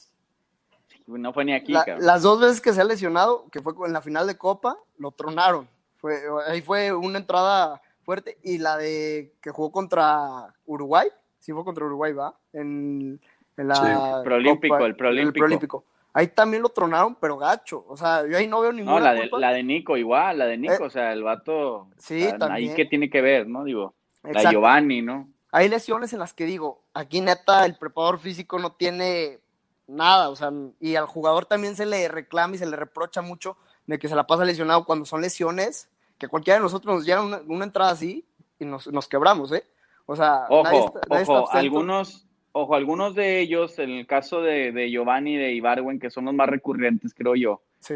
[1.07, 3.93] No fue ni aquí, la, Las dos veces que se ha lesionado, que fue en
[3.93, 5.69] la final de Copa, lo tronaron.
[5.99, 8.39] Fue, ahí fue una entrada fuerte.
[8.43, 11.09] Y la de que jugó contra Uruguay,
[11.39, 12.37] sí fue contra Uruguay, ¿va?
[12.53, 13.21] En,
[13.57, 15.45] en la sí, el Prolímpico, Copa, el Prolímpico.
[15.45, 17.85] El Prolímpico ahí también lo tronaron, pero gacho.
[17.89, 18.99] O sea, yo ahí no veo ninguna.
[18.99, 21.89] No, la de, la de Nico, igual, la de Nico, eh, o sea, el vato.
[21.99, 22.71] Sí, también.
[22.71, 23.65] Ahí que tiene que ver, ¿no?
[23.65, 24.43] Digo, Exacto.
[24.43, 25.29] la Giovanni, ¿no?
[25.51, 29.41] Hay lesiones en las que digo, aquí neta, el preparador físico no tiene
[29.87, 33.59] nada, o sea, y al jugador también se le reclama y se le reprocha mucho
[33.87, 37.23] de que se la pasa lesionado cuando son lesiones, que cualquiera de nosotros nos llega
[37.23, 38.25] una, una entrada así
[38.59, 39.65] y nos, nos, quebramos, ¿eh?
[40.07, 44.07] O sea, ojo, nadie está, nadie ojo, está algunos ojo, algunos de ellos, en el
[44.07, 47.63] caso de, de Giovanni y de Ibarwen, que son los más recurrentes, creo yo.
[47.81, 47.95] Sí.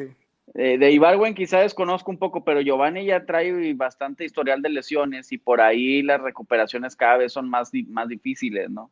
[0.54, 5.32] Eh, de Ibarwen quizá desconozco un poco, pero Giovanni ya trae bastante historial de lesiones
[5.32, 8.90] y por ahí las recuperaciones cada vez son más, más difíciles, ¿no?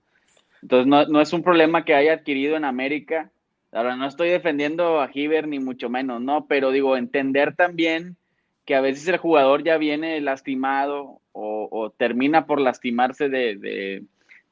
[0.63, 3.31] Entonces no, no es un problema que haya adquirido en América.
[3.71, 6.47] Ahora, no estoy defendiendo a Giver ni mucho menos, ¿no?
[6.47, 8.17] Pero digo, entender también
[8.65, 14.03] que a veces el jugador ya viene lastimado o, o termina por lastimarse de, de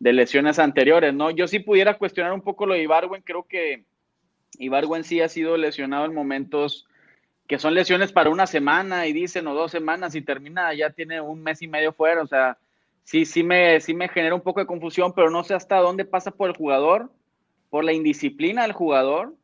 [0.02, 1.30] de lesiones anteriores, ¿no?
[1.30, 3.84] Yo sí pudiera cuestionar un poco lo de Ibarwen, creo que
[4.58, 6.88] Ibarwen sí ha sido lesionado en momentos
[7.46, 11.20] que son lesiones para una semana y dicen o dos semanas y termina, ya tiene
[11.20, 12.58] un mes y medio fuera, o sea,
[13.04, 16.04] sí, sí me, sí me genera un poco de confusión, pero no sé hasta dónde
[16.04, 17.08] pasa por el jugador,
[17.70, 19.36] por la indisciplina del jugador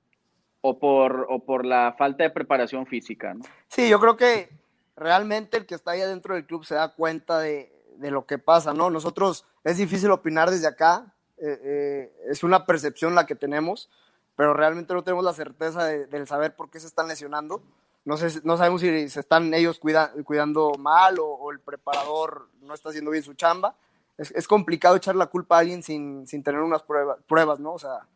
[0.61, 3.44] o por, o por la falta de preparación física, ¿no?
[3.68, 4.49] Sí, yo creo que
[4.97, 8.38] realmente el que está ahí adentro del club se da cuenta de, de lo que
[8.38, 8.90] pasa, ¿no?
[8.90, 13.90] Nosotros es difícil opinar desde acá, eh, eh, es una percepción la que tenemos,
[14.37, 17.62] pero realmente no tenemos la certeza de, del saber por qué se están lesionando.
[18.04, 22.48] No, sé, no sabemos si se están ellos cuida, cuidando mal o, o, el preparador
[22.62, 23.74] no está haciendo bien su chamba.
[24.16, 27.74] Es, es complicado echar la culpa a alguien sin, sin tener unas pruebas, pruebas, ¿no?
[27.74, 28.06] O sea,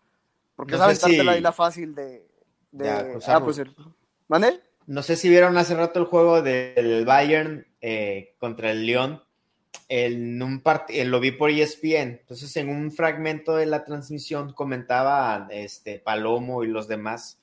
[0.57, 1.23] porque no sabes si...
[1.23, 2.27] la isla fácil de...
[2.71, 3.61] de ya, o sea, ah, pues,
[4.29, 4.63] ¿Mande?
[4.87, 9.23] No sé si vieron hace rato el juego del Bayern eh, contra el Lyon
[9.89, 15.49] en un part lo vi por ESPN, entonces en un fragmento de la transmisión comentaba
[15.51, 17.39] este Palomo y los demás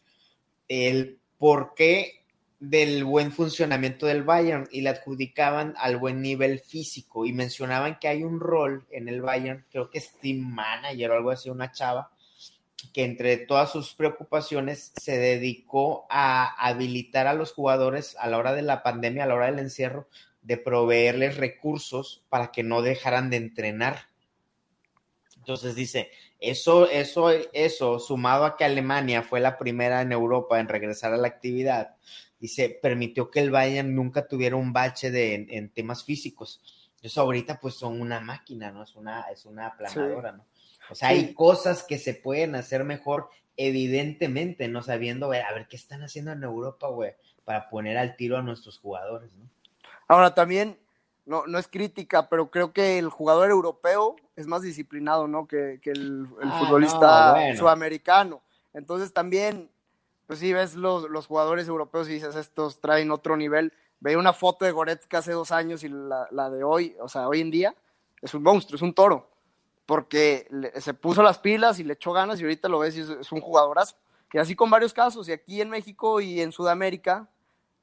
[0.68, 2.20] el por qué
[2.60, 7.26] del buen funcionamiento del Bayern y le adjudicaban al buen nivel físico.
[7.26, 11.15] Y mencionaban que hay un rol en el Bayern, creo que es team manager o
[11.15, 12.12] algo así, una chava,
[12.94, 18.54] que entre todas sus preocupaciones se dedicó a habilitar a los jugadores a la hora
[18.54, 20.08] de la pandemia, a la hora del encierro,
[20.50, 24.08] de proveerles recursos para que no dejaran de entrenar.
[25.38, 26.10] Entonces dice,
[26.40, 31.18] eso, eso, eso, sumado a que Alemania fue la primera en Europa en regresar a
[31.18, 31.98] la actividad,
[32.40, 36.90] dice, permitió que el Bayern nunca tuviera un bache de, en, en temas físicos.
[36.96, 38.82] Entonces ahorita pues son una máquina, ¿no?
[38.82, 40.38] Es una, es una aplanadora, sí.
[40.38, 40.46] ¿no?
[40.90, 41.16] O sea, sí.
[41.16, 46.32] hay cosas que se pueden hacer mejor, evidentemente, no sabiendo, a ver, qué están haciendo
[46.32, 47.14] en Europa, güey,
[47.46, 49.48] para poner al tiro a nuestros jugadores, ¿no?
[50.10, 50.78] Ahora también,
[51.26, 55.48] no, no es crítica, pero creo que el jugador europeo es más disciplinado, ¿no?
[55.48, 57.58] Que, que el, el ah, futbolista no, bueno.
[57.58, 58.41] sudamericano.
[58.74, 59.69] Entonces también
[60.30, 63.74] pues sí ves los, los jugadores europeos y dices, estos traen otro nivel.
[64.00, 67.28] Veía una foto de Goretzka hace dos años y la, la de hoy, o sea,
[67.28, 67.76] hoy en día,
[68.22, 69.28] es un monstruo, es un toro,
[69.88, 73.32] porque se puso las pilas y le echó ganas y ahorita lo ves y es
[73.32, 73.95] un jugadorazo.
[74.32, 77.28] Y así con varios casos, y aquí en México y en Sudamérica,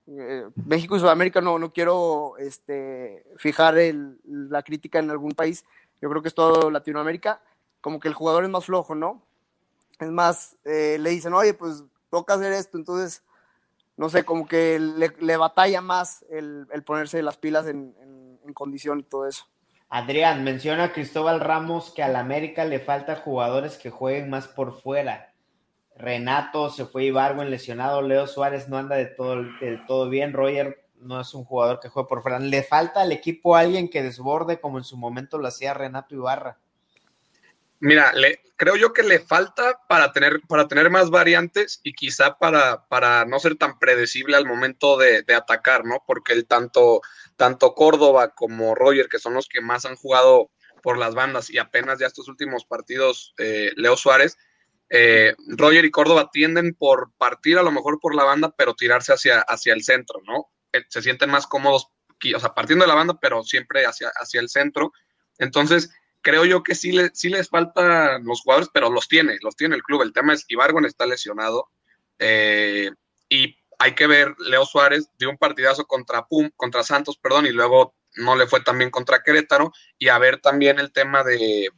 [0.09, 5.65] eh, México y Sudamérica no, no quiero este, fijar el- la crítica en algún país,
[6.01, 7.41] yo creo que es todo Latinoamérica,
[7.81, 9.23] como que el jugador es más flojo, ¿no?
[9.99, 13.23] Es más, eh, le dicen, oye, pues toca hacer esto, entonces,
[13.97, 18.17] no sé, como que le, le batalla más el, ponerse las pilas en, en-
[18.55, 19.45] condición y todo eso.
[19.89, 25.33] Adrián, menciona Cristóbal Ramos que al América le falta jugadores que jueguen más por fuera.
[25.99, 30.85] Renato se fue Ibargüen lesionado, Leo Suárez no anda de todo, del todo bien, Roger
[30.97, 32.39] no es un jugador que juegue por fuera.
[32.39, 36.59] Le falta al equipo alguien que desborde como en su momento lo hacía Renato Ibarra.
[37.79, 42.39] Mira, le, creo yo que le falta para tener, para tener más variantes y quizá
[42.39, 46.03] para, para no ser tan predecible al momento de, de atacar, ¿no?
[46.07, 47.03] Porque el tanto,
[47.37, 50.51] tanto Córdoba como Roger, que son los que más han jugado
[50.83, 54.39] por las bandas y apenas ya estos últimos partidos, eh, Leo Suárez,
[54.91, 59.13] eh, Roger y Córdoba tienden por partir a lo mejor por la banda, pero tirarse
[59.13, 60.47] hacia, hacia el centro, ¿no?
[60.73, 61.89] Eh, Se sienten más cómodos,
[62.35, 64.93] o sea, partiendo de la banda, pero siempre hacia, hacia el centro.
[65.39, 65.91] Entonces,
[66.23, 69.77] creo yo que sí, le, sí les faltan los jugadores, pero los tiene, los tiene
[69.77, 70.03] el club.
[70.03, 71.71] El tema es Ibargon está lesionado
[72.19, 72.91] eh,
[73.29, 77.51] y hay que ver, Leo Suárez dio un partidazo contra Pum, contra Santos, perdón, y
[77.51, 81.69] luego no le fue tan bien contra Querétaro, y a ver también el tema de,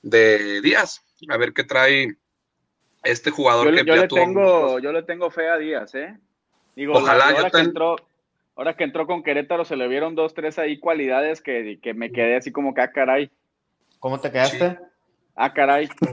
[0.00, 2.16] de Díaz, a ver qué trae
[3.02, 4.82] este jugador Yo, que yo ya le tuvo tengo, minutos.
[4.82, 6.18] yo le tengo fe a Díaz, ¿eh?
[6.76, 7.96] Digo, Ojalá, yo ahora, que entró,
[8.56, 12.10] ahora que entró con Querétaro se le vieron dos, tres ahí cualidades que, que me
[12.12, 13.30] quedé así como que, ah, caray,
[13.98, 14.78] ¿Cómo te quedaste?
[15.36, 15.88] ah, caray.
[16.00, 16.12] Pues,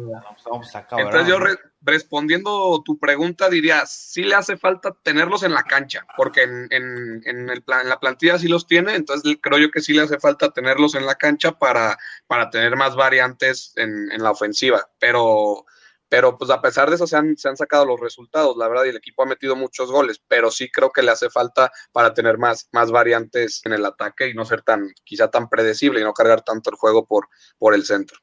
[0.98, 1.38] Entonces yo
[1.82, 7.22] respondiendo tu pregunta diría, sí le hace falta tenerlos en la cancha, porque en, en-
[7.26, 10.02] en el plan, en la plantilla sí los tiene, entonces creo yo que sí le
[10.02, 11.98] hace falta tenerlos en la cancha para,
[12.28, 15.66] para tener más variantes en, en la ofensiva, pero,
[16.10, 18.86] pero pues a pesar de eso se han, se han sacado los resultados, la verdad,
[18.86, 22.14] y el equipo ha metido muchos goles, pero sí creo que le hace falta para
[22.14, 26.04] tener más, más variantes en el ataque y no ser tan, quizá tan predecible y
[26.04, 28.18] no cargar tanto el juego por, por el centro.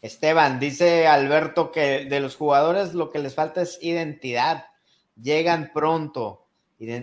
[0.00, 4.66] Esteban, dice Alberto que de los jugadores lo que les falta es identidad.
[5.16, 6.47] Llegan pronto,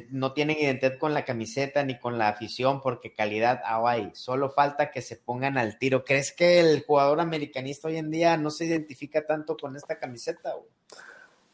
[0.10, 4.12] no tienen identidad con la camiseta ni con la afición porque calidad ah, hay.
[4.14, 6.06] Solo falta que se pongan al tiro.
[6.06, 10.56] ¿Crees que el jugador americanista hoy en día no se identifica tanto con esta camiseta?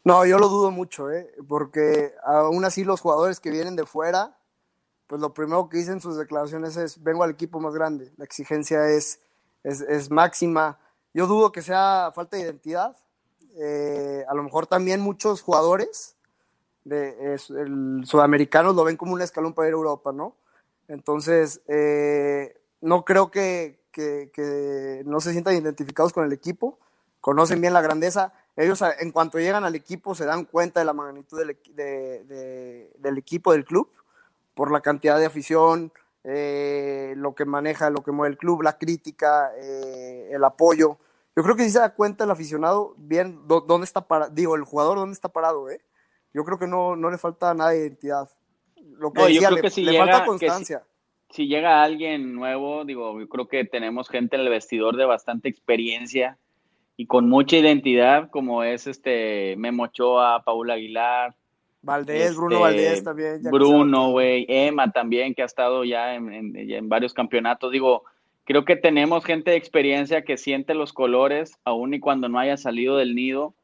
[0.04, 1.34] No, yo lo dudo mucho, ¿eh?
[1.48, 4.36] porque aún así los jugadores que vienen de fuera,
[5.08, 8.24] pues lo primero que dicen en sus declaraciones es, vengo al equipo más grande, la
[8.24, 9.20] exigencia es,
[9.64, 10.78] es, es máxima.
[11.12, 12.96] Yo dudo que sea falta de identidad.
[13.60, 16.16] Eh, a lo mejor también muchos jugadores
[16.84, 20.36] de el, sudamericanos lo ven como un escalón para ir a Europa, ¿no?
[20.88, 26.78] Entonces, eh, no creo que, que- no se sientan identificados con el equipo,
[27.20, 28.32] conocen bien la grandeza.
[28.56, 32.92] Ellos, en cuanto llegan al equipo, se dan cuenta de la magnitud del, de- de-
[32.98, 33.88] del equipo, del club,
[34.54, 35.92] por la cantidad de afición,
[36.24, 40.98] eh, lo que maneja, lo que mueve el club, la crítica, eh, el apoyo.
[41.34, 44.54] Yo creo que sí se da cuenta el aficionado bien dó- dónde está parado, digo,
[44.54, 45.80] el jugador dónde está parado, ¿eh?
[46.34, 48.28] Yo creo que no, no le falta nada de identidad.
[48.98, 50.82] Lo que No, yo decía, creo le, que si le llega- falta que si- constancia.
[51.30, 55.48] si llega alguien nuevo, digo, yo creo que tenemos gente en el vestidor de bastante
[55.48, 56.38] experiencia
[56.96, 61.34] y con mucha identidad, como es este Memo Ochoa, Paul Aguilar,
[61.82, 63.42] Valdés, Bruno este, Valdés también.
[63.42, 67.72] ya Bruno, güey, Emma también, que ha estado ya en, en- ya en varios campeonatos.
[67.72, 68.04] Digo,
[68.44, 72.56] creo que tenemos gente de experiencia que siente los colores, aun y cuando no haya
[72.56, 73.54] salido del nido.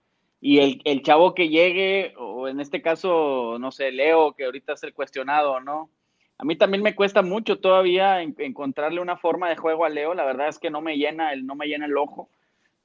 [0.40, 4.74] Y el, el chavo que llegue, o en este caso, no sé, Leo, que ahorita
[4.74, 5.90] es el cuestionado, ¿no?
[6.38, 10.14] A mí también me cuesta mucho todavía en- encontrarle una forma de juego a Leo.
[10.14, 12.30] La verdad es que no me llena el, no me llena el ojo.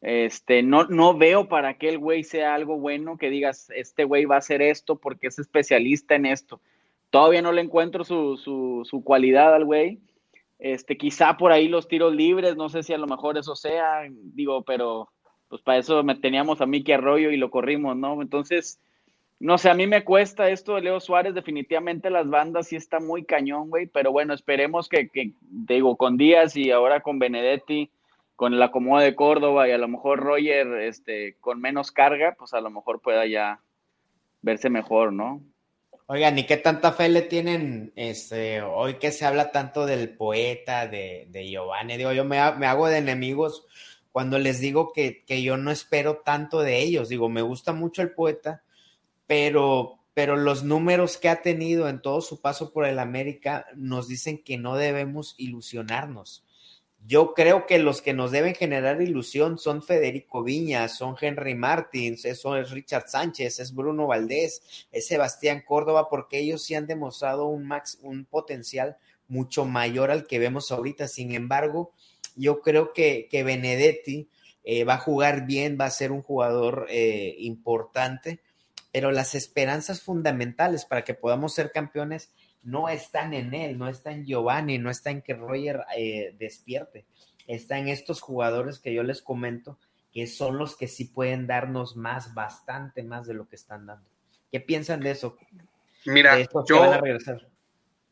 [0.01, 4.25] Este, no, no veo para que el güey sea algo bueno, que digas, este güey
[4.25, 6.59] va a hacer esto porque es especialista en esto.
[7.11, 9.99] Todavía no le encuentro su, su, su cualidad al güey.
[10.57, 14.01] Este, quizá por ahí los tiros libres, no sé si a lo mejor eso sea,
[14.09, 15.09] digo, pero
[15.53, 18.19] pues para eso me teníamos a Miki Arroyo y lo corrimos, ¿no?
[18.23, 18.79] Entonces,
[19.39, 22.99] no sé, a mí me cuesta esto de Leo Suárez, definitivamente las bandas sí está
[22.99, 27.91] muy cañón, güey, pero bueno, esperemos que, que, digo, con Díaz y ahora con Benedetti,
[28.35, 32.55] con el acomodo de Córdoba y a lo mejor Roger, este, con menos carga, pues
[32.55, 33.59] a lo mejor pueda ya
[34.41, 35.39] verse mejor, ¿no?
[36.07, 40.87] Oigan, ¿y qué tanta fe le tienen este, hoy que se habla tanto del poeta,
[40.87, 41.95] de, de Giovanni?
[41.95, 43.67] Digo, yo me, me hago de enemigos
[44.13, 47.09] cuando les digo que, que yo no espero tanto de ellos.
[47.09, 48.63] Digo, me gusta mucho el poeta,
[49.27, 54.07] pero pero los números que ha tenido en todo su paso por el América nos
[54.07, 56.43] dicen que no debemos ilusionarnos.
[57.05, 62.23] Yo creo que los que nos deben generar ilusión son Federico Viña, son Henry Martins,
[62.23, 67.47] eso es Richard Sánchez, es Bruno Valdés, es Sebastián Córdoba, porque ellos sí han demostrado
[67.47, 68.95] un, max, un potencial
[69.27, 71.09] mucho mayor al que vemos ahorita.
[71.09, 71.91] Sin embargo,
[72.35, 74.29] yo creo que, que Benedetti
[74.63, 78.39] eh, va a jugar bien, va a ser un jugador eh, importante,
[78.91, 82.31] pero las esperanzas fundamentales para que podamos ser campeones
[82.63, 87.05] no están en él, no está en Giovanni, no está en que Roger eh, despierte,
[87.45, 89.77] está en estos jugadores que yo les comento,
[90.13, 94.07] que son los que sí pueden darnos más, bastante más de lo que están dando.
[94.49, 95.37] ¿Qué piensan de eso?
[96.05, 96.99] Mira, yo,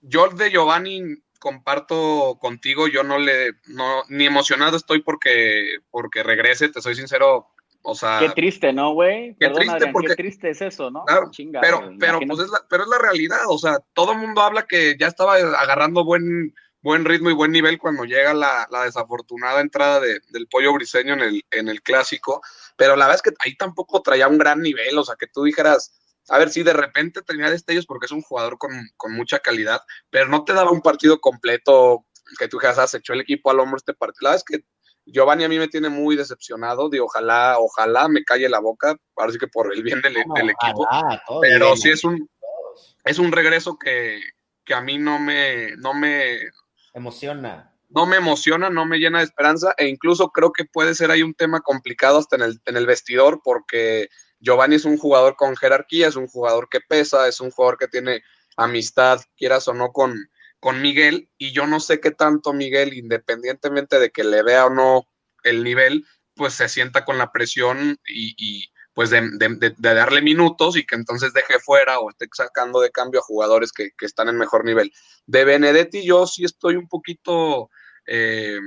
[0.01, 1.01] yo de Giovanni
[1.41, 7.47] comparto contigo, yo no le, no, ni emocionado estoy porque, porque regrese, te soy sincero,
[7.81, 8.19] o sea.
[8.19, 9.35] Qué triste, ¿no, güey?
[9.39, 10.09] Qué triste porque.
[10.09, 11.03] Qué triste es eso, ¿no?
[11.05, 14.41] Claro, pero, pero, pues es la, pero es la realidad, o sea, todo el mundo
[14.41, 18.83] habla que ya estaba agarrando buen, buen ritmo y buen nivel cuando llega la, la
[18.83, 22.43] desafortunada entrada de, del pollo briseño en el, en el clásico,
[22.75, 25.43] pero la verdad es que ahí tampoco traía un gran nivel, o sea, que tú
[25.43, 28.71] dijeras a ver si de repente tenía destellos porque es un jugador con,
[29.13, 32.05] mucha calidad, pero no te daba un partido completo
[32.39, 34.19] que tú dijeras, has ah, echó el equipo al hombro este partido.
[34.21, 34.65] La verdad es que
[35.05, 39.39] Giovanni a mí me tiene muy decepcionado, de ojalá, ojalá me calle la boca, parece
[39.39, 40.87] que por el bien del, equipo,
[41.41, 42.29] pero sí es un,
[43.03, 44.21] es un regreso que,
[44.63, 46.49] que, a mí no me, no me
[46.93, 47.67] emociona.
[47.89, 51.23] No me emociona, no me llena de esperanza e incluso creo que puede ser ahí
[51.23, 54.07] un tema complicado hasta en el, en el vestidor porque
[54.41, 57.87] Giovanni es un jugador con jerarquía, es un jugador que pesa, es un jugador que
[57.87, 58.23] tiene
[58.57, 60.17] amistad, quieras o no, con,
[60.59, 61.29] con Miguel.
[61.37, 65.05] Y yo no sé qué tanto Miguel, independientemente de que le vea o no
[65.43, 69.21] el nivel, pues se sienta con la presión y, pues de,
[69.79, 73.91] darle minutos y que entonces deje fuera o esté sacando de cambio a jugadores que,
[74.01, 74.91] están en mejor nivel.
[75.25, 77.69] De Benedetti yo sí estoy un poquito
[78.05, 78.59] eh,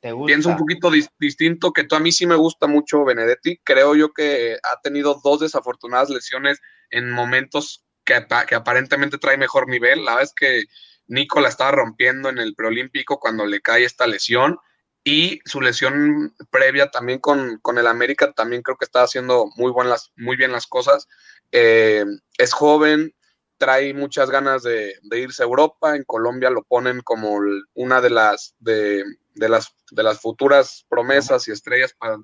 [0.00, 3.60] Pienso un poquito distinto, que tú a mí sí me gusta mucho Benedetti.
[3.62, 6.58] Creo yo que ha tenido dos desafortunadas lesiones
[6.90, 10.04] en momentos que, aparentemente trae mejor nivel.
[10.04, 10.64] La vez que
[11.06, 14.58] Nico la estaba rompiendo en el preolímpico cuando le cae esta lesión
[15.04, 19.70] y su lesión previa también con, con el América también creo que está haciendo muy,
[19.70, 21.08] buenas, muy bien las cosas.
[21.52, 22.04] Eh,
[22.38, 23.14] es joven,
[23.60, 25.94] trae muchas ganas de, irse a Europa.
[25.94, 27.38] En Colombia lo ponen como
[27.74, 32.16] una de las de, las de las futuras promesas y estrellas para,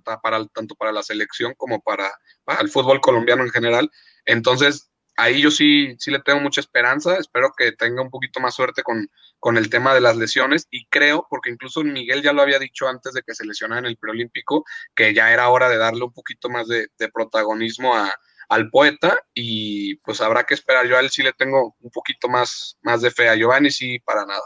[0.48, 2.10] tanto para la selección como para,
[2.58, 3.90] el fútbol colombiano en general.
[4.24, 7.18] Entonces, ahí yo sí, sí le tengo mucha esperanza.
[7.18, 9.06] Espero que tenga un poquito más suerte con,
[9.38, 10.66] con el tema de las lesiones.
[10.70, 13.86] Y creo, porque incluso Miguel ya lo había dicho antes de que se lesionara en
[13.86, 18.10] el preolímpico, que ya era hora de darle un poquito más de protagonismo a,
[18.48, 20.86] al poeta y pues habrá que esperar.
[20.86, 23.98] Yo a él sí le tengo un poquito más, más de fe, a Giovanni sí,
[24.00, 24.44] para nada.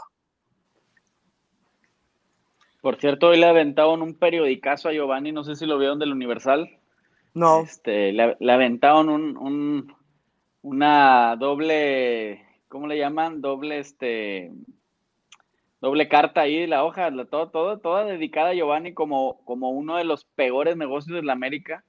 [2.81, 6.11] Por cierto, hoy le aventaron un periodicazo a Giovanni, no sé si lo vieron del
[6.11, 6.79] Universal.
[7.33, 7.61] No.
[7.61, 9.95] Este, le, le aventaron un, un,
[10.63, 13.39] una doble, ¿cómo le llaman?
[13.39, 14.51] Doble, este,
[15.79, 20.03] doble carta ahí, la hoja, todo, todo, toda dedicada a Giovanni como, como uno de
[20.03, 21.83] los peores negocios de la América.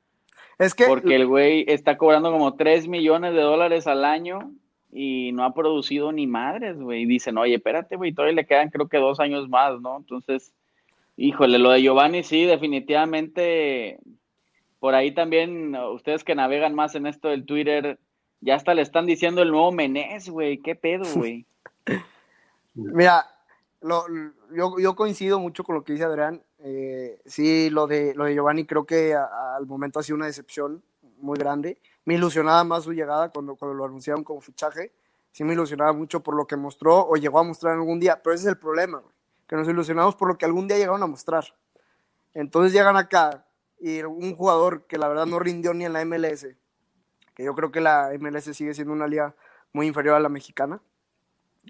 [0.63, 0.87] Es que.
[0.87, 4.53] Porque el güey está cobrando como 3 millones de dólares al año
[4.93, 7.03] y no ha producido ni madres, güey.
[7.03, 9.97] Y dicen, oye, espérate, güey, todavía le quedan creo que dos años más, ¿no?
[9.97, 10.53] Entonces,
[11.17, 13.99] híjole, lo de Giovanni sí, definitivamente.
[14.79, 17.99] Por ahí también, ustedes que navegan más en esto del Twitter,
[18.41, 20.59] ya hasta le están diciendo el nuevo Menés, güey.
[20.59, 21.45] ¿Qué pedo, güey?
[22.75, 23.27] Mira,
[23.81, 24.05] lo,
[24.55, 26.41] yo, yo coincido mucho con lo que dice Adrián.
[26.65, 30.83] Eh, sí, lo de, lo de Giovanni creo que al momento ha sido una decepción
[31.19, 31.79] muy grande.
[32.05, 34.93] Me ilusionaba más su llegada cuando, cuando lo anunciaron como fichaje.
[35.33, 38.35] Sí me ilusionaba mucho por lo que mostró o llegó a mostrar algún día, pero
[38.35, 39.03] ese es el problema,
[39.49, 41.45] que nos ilusionamos por lo que algún día llegaron a mostrar.
[42.35, 43.47] Entonces llegan acá
[43.81, 46.49] y un jugador que la verdad no rindió ni en la MLS,
[47.35, 49.35] que yo creo que la MLS sigue siendo una liga
[49.73, 50.83] muy inferior a la mexicana.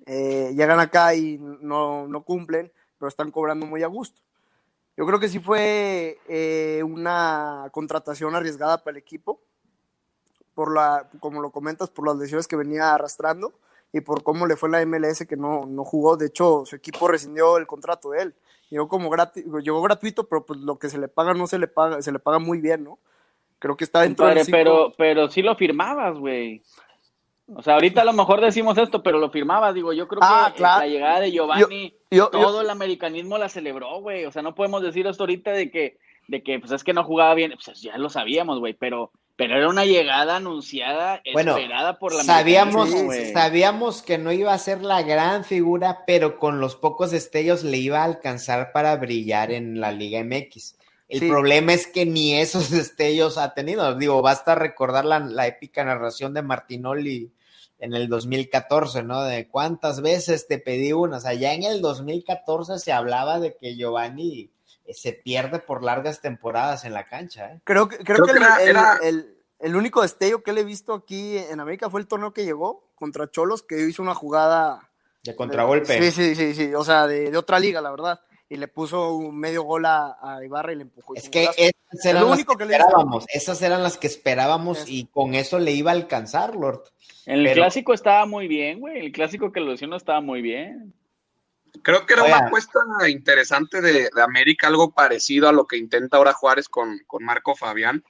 [0.06, 4.22] Eh, llegan acá y no, no cumplen, pero están cobrando muy a gusto.
[4.96, 9.40] Yo creo que sí fue eh, una contratación arriesgada para el equipo,
[10.54, 13.52] por la, como lo comentas, por las lesiones que venía arrastrando
[13.92, 16.16] y por cómo le fue la MLS que no, no jugó.
[16.16, 18.34] De hecho, su equipo rescindió el contrato de él.
[18.70, 19.14] Llegó como
[19.60, 22.18] llegó gratuito, pero pues lo que se le paga no se le paga, se le
[22.18, 22.98] paga muy bien, ¿no?
[23.58, 26.62] Creo que está dentro de pero, pero sí lo firmabas, güey.
[27.54, 30.52] O sea, ahorita a lo mejor decimos esto, pero lo firmabas, digo, yo creo ah,
[30.54, 34.24] que la llegada de Giovanni, todo el americanismo la celebró, güey.
[34.24, 35.98] O sea, no podemos decir esto ahorita de que,
[36.28, 39.56] de que, pues es que no jugaba bien, pues ya lo sabíamos, güey, pero, Pero
[39.56, 43.32] era una llegada anunciada, Bueno, esperada por la sabíamos, güey.
[43.32, 47.78] sabíamos que no iba a ser la gran figura, pero con los pocos destellos le
[47.78, 50.76] iba a alcanzar para brillar en la Liga MX.
[51.08, 51.28] El Sí.
[51.28, 53.94] problema es que ni esos destellos ha tenido.
[53.96, 57.30] Digo, basta recordar la, la épica narración de Martinoli
[57.82, 59.22] en el 2014, ¿no?
[59.24, 61.16] De cuántas veces te pedí una.
[61.16, 64.50] O sea, ya en el 2014 se hablaba de que Giovanni
[64.84, 67.60] eh, se pierde por largas temporadas en la cancha, ¿eh?
[67.64, 70.64] Creo que, creo Creo que era- el- era- el- el único destello que le he
[70.64, 74.88] visto aquí en América fue el torneo que llegó contra Cholos, que hizo una jugada.
[75.24, 76.00] De contragolpe.
[76.02, 76.74] Sí, sí, sí, sí.
[76.74, 78.20] O sea, de, de otra liga, la verdad.
[78.48, 81.14] Y le puso un medio gol a, a Ibarra y le empujó.
[81.14, 85.06] Es que esas eran lo las único que esperábamos, esas eran las que esperábamos y
[85.06, 86.82] con eso le iba a alcanzar, Lord.
[87.26, 89.06] El pero- clásico estaba muy bien, güey.
[89.06, 90.92] El clásico que lo hicieron estaba muy bien.
[91.82, 92.38] Creo que era Oiga.
[92.38, 96.98] una apuesta interesante de, de América, algo parecido a lo que intenta ahora Juárez con,
[97.06, 98.04] con Marco Fabián.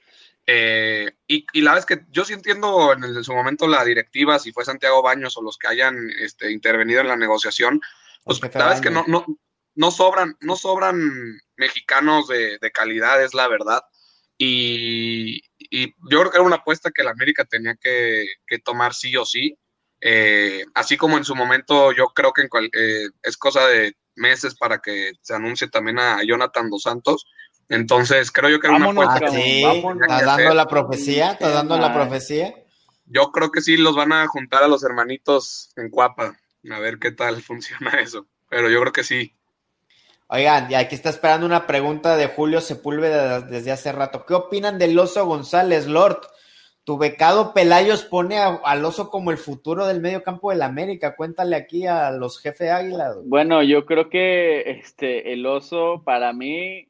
[0.45, 3.65] Eh, y, y la verdad es que yo sí entiendo en, el- en su momento
[3.67, 7.79] la directiva, si fue Santiago Baños o los que hayan este, intervenido en la negociación,
[8.25, 9.25] pues El la verdad es que no, no,
[9.75, 10.99] no sobran, no sobran
[11.55, 13.83] mexicanos de, de calidad, es la verdad.
[14.37, 15.41] Y,
[15.75, 19.15] y yo creo que era una apuesta que la América tenía que, que tomar sí
[19.17, 19.57] o sí.
[20.01, 23.95] Eh, así como en su momento yo creo que en cual- eh, es cosa de
[24.15, 27.25] meses para que se anuncie también a Jonathan Dos Santos.
[27.69, 29.31] Entonces creo yo que era Vámonos, una apuesta.
[29.31, 32.53] sí, estás dando la profecía, estás dando la profecía.
[33.05, 36.37] Yo creo que sí los van a juntar a los hermanitos en Cuapa.
[36.69, 38.27] A ver qué tal funciona eso.
[38.49, 39.35] Pero yo creo que sí.
[40.35, 44.25] Oigan, y aquí está esperando una pregunta de Julio Sepúlveda desde hace rato.
[44.25, 46.21] ¿Qué opinan del Oso González, Lord?
[46.83, 51.15] Tu becado Pelayos pone al Oso como el futuro del medio campo del América.
[51.15, 53.13] Cuéntale aquí a los jefes Águila.
[53.23, 56.87] Bueno, yo creo que este el oso, para mí,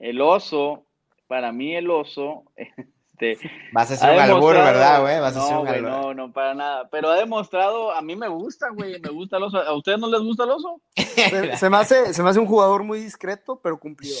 [0.00, 0.86] el oso,
[1.26, 2.44] para mí el oso,
[3.20, 5.20] este, Vas a ha un albur, ¿verdad, güey?
[5.20, 5.90] Vas a no, hacer un güey, albur.
[5.90, 6.88] no, no, para nada.
[6.90, 9.58] Pero ha demostrado, a mí me gusta, güey, me gusta el oso.
[9.58, 10.80] ¿A ustedes no les gusta el oso?
[10.96, 14.16] Se, se me hace, se me hace un jugador muy discreto, pero cumplido.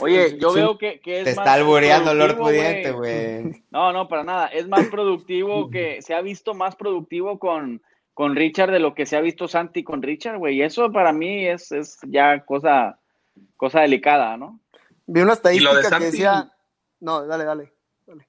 [0.00, 0.56] Oye, yo Sí.
[0.56, 3.64] veo que, que es Te más está albureando Lord Pudiente, güey.
[3.70, 4.46] No, no, para nada.
[4.48, 7.82] Es más productivo que se ha visto más productivo con,
[8.12, 10.56] con Richard de lo que se ha visto Santi con Richard, güey.
[10.56, 12.98] Y eso para mí es, es ya cosa,
[13.56, 14.60] cosa delicada, ¿no?
[15.06, 16.52] Vi una de estadística que decía.
[17.00, 17.72] No, dale, dale.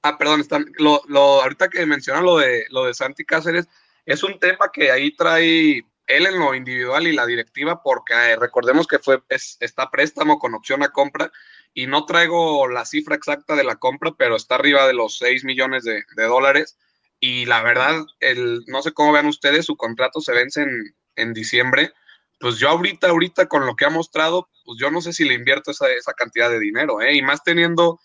[0.01, 3.67] Ah, perdón, están, lo, lo, ahorita que mencionan lo de, lo de Santi Cáceres,
[4.05, 8.35] es un tema que ahí trae él en lo individual y la directiva, porque eh,
[8.35, 11.31] recordemos que fue es, está préstamo con opción a compra,
[11.73, 15.43] y no traigo la cifra exacta de la compra, pero está arriba de los 6
[15.45, 16.77] millones de, de dólares.
[17.19, 21.33] Y la verdad, el, no sé cómo vean ustedes, su contrato se vence en, en
[21.33, 21.93] diciembre.
[22.39, 25.35] Pues yo ahorita, ahorita con lo que ha mostrado, pues yo no sé si le
[25.35, 27.13] invierto esa, esa cantidad de dinero, ¿eh?
[27.13, 27.99] Y más teniendo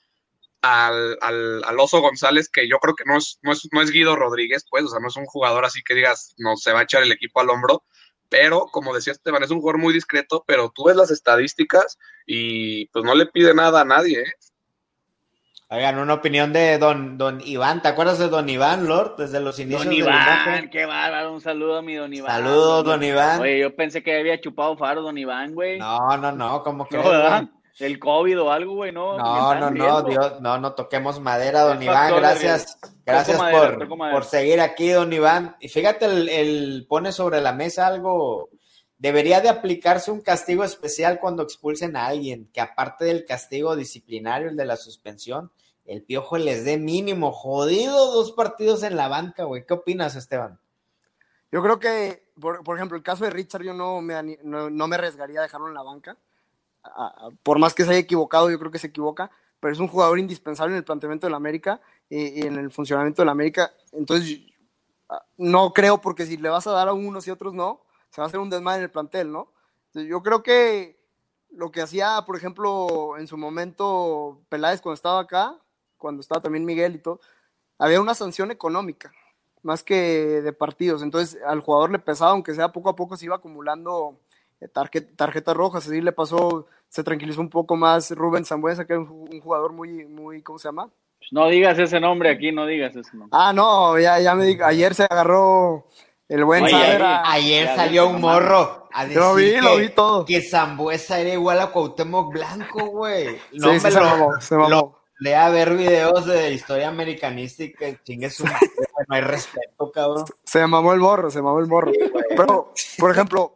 [0.64, 3.90] al, al, al, Oso González, que yo creo que no es, no, es, no es
[3.90, 6.80] Guido Rodríguez, pues, o sea, no es un jugador así que digas, no, se va
[6.80, 7.84] a echar el equipo al hombro,
[8.30, 12.86] pero como decía Esteban, es un jugador muy discreto, pero tú ves las estadísticas y
[12.86, 14.32] pues no le pide nada a nadie, ¿eh?
[15.70, 17.82] Oigan, una opinión de don, don Iván.
[17.82, 19.16] ¿Te acuerdas de don Iván, Lord?
[19.16, 21.32] Desde los inicios Don Iván, qué bárbaro.
[21.32, 22.30] Un saludo a mi don Iván.
[22.30, 23.40] Saludos, don Iván.
[23.40, 25.78] Oye, yo pensé que había chupado faro don Iván, güey.
[25.78, 27.02] No, no, no, güey?
[27.02, 27.48] ¿verdad?
[27.78, 29.18] El COVID o algo, güey, no.
[29.18, 32.14] No, no, no, Dios, no, no toquemos madera, don Iván.
[32.14, 35.56] Gracias, gracias madera, por, por seguir aquí, don Iván.
[35.58, 38.50] Y fíjate, el, el pone sobre la mesa algo.
[38.96, 44.48] Debería de aplicarse un castigo especial cuando expulsen a alguien, que aparte del castigo disciplinario,
[44.48, 45.50] el de la suspensión,
[45.84, 47.32] el piojo les dé mínimo.
[47.32, 49.66] Jodido dos partidos en la banca, güey.
[49.66, 50.60] ¿Qué opinas, Esteban?
[51.50, 54.88] Yo creo que, por, por ejemplo, el caso de Richard, yo no me, no, no
[54.88, 56.16] me arriesgaría a dejarlo en la banca.
[57.42, 59.30] Por más que se haya equivocado, yo creo que se equivoca,
[59.60, 63.22] pero es un jugador indispensable en el planteamiento de la América y, en el funcionamiento
[63.22, 63.72] de la América.
[63.92, 64.40] Entonces,
[65.08, 67.80] ah, no creo, porque si le vas a dar a unos y otros no,
[68.10, 69.52] se va a hacer un desmadre en el plantel, ¿no?
[69.94, 70.98] Yo creo que
[71.50, 75.56] lo que hacía, por ejemplo, en su momento Peláez cuando estaba acá,
[75.98, 77.20] cuando estaba también Miguel y todo,
[77.78, 79.12] había una sanción económica
[79.64, 81.02] más que de partidos.
[81.02, 84.20] Entonces al jugador le pesaba, aunque sea poco a poco se iba acumulando
[84.64, 85.86] eh, tarje- tarjetas rojas.
[85.86, 89.40] Así le pasó, se tranquilizó un poco más Rubén Zambuesa, que es un ju- un
[89.40, 90.88] jugador muy, muy, ¿cómo se llama?
[91.30, 93.30] No digas ese nombre aquí, no digas ese nombre.
[93.32, 95.86] Ah, no, ya, ya me ayer se agarró
[96.28, 100.24] el buen Oye, Ayer salió un morro a decir Lo vi, que, lo vi todo.
[100.26, 103.36] que Zambuesa era igual a Cuauhtémoc Blanco, güey.
[103.50, 104.68] Sí, No sí, me se lo, mamó, se mamó.
[104.68, 108.68] lo- le a ver videos de historia americanista y que chingue su madre,
[109.08, 110.24] no hay respeto, cabrón.
[110.44, 111.92] Se mamó el morro, se mamó el morro.
[112.36, 113.54] Pero, por ejemplo,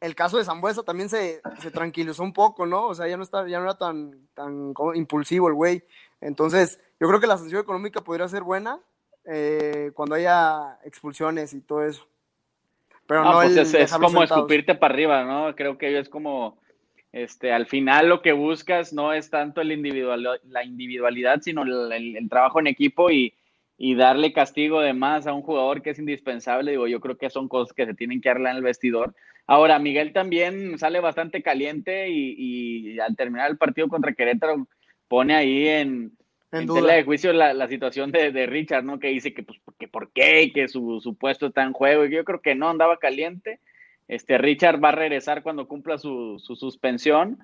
[0.00, 2.86] el caso de Zambuesa también se, se, tranquilizó un poco, ¿no?
[2.86, 5.82] O sea, ya no, está, ya no era tan, tan impulsivo el güey.
[6.20, 8.78] Entonces, yo creo que la sanción económica podría ser buena
[9.26, 12.06] eh, cuando haya expulsiones y todo eso.
[13.06, 15.54] Pero no, pues es, como escupirte para arriba, ¿no?
[15.56, 16.58] Creo que es como,
[17.12, 22.28] este, al final lo que buscas no es tanto el individual, la individualidad, sino el,
[22.30, 23.34] trabajo en equipo y,
[23.76, 26.70] y, darle castigo de más a un jugador que es indispensable.
[26.70, 29.14] Digo, yo creo que son cosas que se tienen que arreglar en el vestidor.
[29.46, 34.68] Ahora, Miguel también sale bastante caliente y, y al terminar el partido contra Querétaro
[35.08, 36.12] pone ahí en,
[36.52, 38.98] en, tela de juicio la, situación de, Richard, ¿no?
[38.98, 42.06] Que dice que, pues, que por qué, que su, su, puesto está en juego.
[42.06, 43.60] Yo creo que no, andaba caliente.
[44.08, 47.38] Este, Richard va a regresar cuando cumpla su, su suspensión.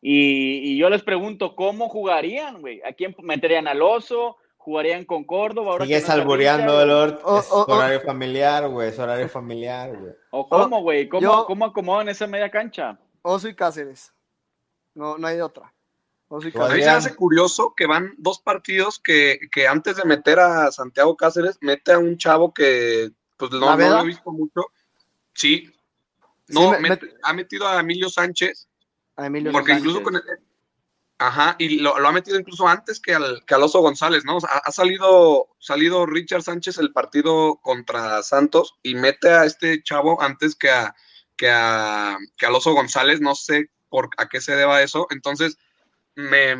[0.00, 2.80] Y, y, yo les pregunto, ¿cómo jugarían, güey?
[2.84, 4.36] ¿A quién meterían al oso?
[4.68, 5.72] ¿Jugarían con Córdoba?
[5.72, 7.20] Ahora Sigue salbureando, Lord.
[7.38, 8.90] es horario familiar, güey.
[8.90, 10.12] Es horario familiar, güey.
[10.28, 11.08] ¿O cómo, güey?
[11.08, 12.98] ¿Cómo, ¿Cómo acomodan esa media cancha?
[13.22, 14.12] Oso y Cáceres.
[14.92, 15.72] No, no hay otra.
[16.28, 16.36] A
[16.68, 21.16] mí se hace curioso que van dos partidos que, que, antes de meter a Santiago
[21.16, 24.66] Cáceres, mete a un chavo que pues no, lo he visto mucho.
[25.32, 25.72] Sí.
[26.48, 26.74] No,
[27.22, 28.68] ha metido a Emilio Sánchez.
[29.16, 30.20] A Emilio porque incluso con
[31.20, 34.38] Ajá, y lo, ha metido incluso antes que al, que Oso González, ¿no?
[34.38, 40.54] ha, salido, salido Richard Sánchez el partido contra Santos y mete a este chavo antes
[40.54, 40.94] que a,
[41.36, 45.08] que a, que a Oso González, no sé por a qué se deba eso.
[45.10, 45.58] Entonces,
[46.14, 46.56] me,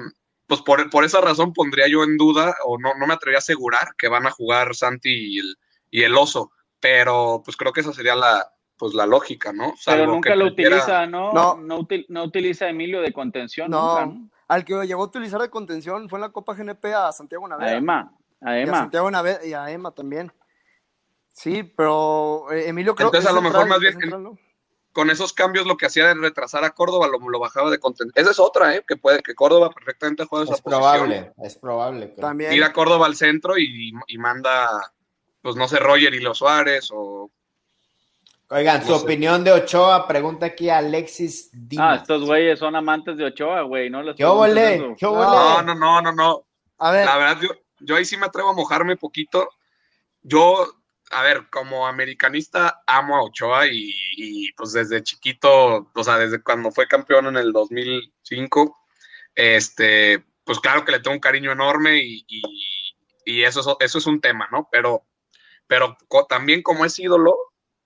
[0.48, 3.46] pues por, por, esa razón pondría yo en duda, o no, no me atrevería a
[3.46, 5.56] asegurar que van a jugar Santi y el,
[5.90, 6.50] y el oso,
[6.80, 9.74] pero pues creo que esa sería la, pues la lógica, ¿no?
[9.84, 11.32] pero nunca lo utiliza, ¿no?
[11.32, 13.70] No, no, utiliza Emilio de contención.
[13.70, 17.46] No, al que llegó a utilizar de contención fue en la Copa GNP a Santiago
[17.46, 17.70] Naveda.
[17.70, 18.72] A Emma, a Emma.
[18.72, 20.32] Y a Santiago Naveda y a Emma también.
[21.32, 23.96] Sí, pero eh, Emilio creo Entonces, a lo mejor más bien
[24.98, 28.12] con esos cambios lo que hacía de retrasar a Córdoba lo, lo bajaba de contenido.
[28.16, 28.84] Esa es otra, ¿eh?
[28.84, 32.52] que puede que Córdoba perfectamente juegue esa es probable, Es probable, También.
[32.52, 34.68] Ir a Córdoba al centro y, manda,
[35.40, 37.30] pues no sé, Roger y los Suárez o...
[38.50, 43.24] Oigan, su opinión de Ochoa, pregunta aquí a Alexis Ah, estos güeyes son amantes de
[43.24, 44.14] Ochoa, güey, ¿no?
[44.14, 44.78] ¿Qué volé?
[44.78, 46.46] No, no, no, no, no.
[46.78, 47.04] A ver.
[47.04, 47.48] La verdad, yo,
[47.80, 49.50] yo ahí sí me atrevo a mojarme poquito.
[50.22, 50.66] Yo
[51.10, 56.70] a ver, como americanista amo a Ochoa y, pues desde chiquito, o sea, desde cuando
[56.70, 58.76] fue campeón en el 2005,
[59.34, 62.24] este, pues claro que le tengo un cariño enorme y,
[63.24, 64.68] y, eso, eso es un tema, ¿no?
[64.70, 65.06] Pero,
[65.66, 65.96] pero
[66.28, 67.36] también como es ídolo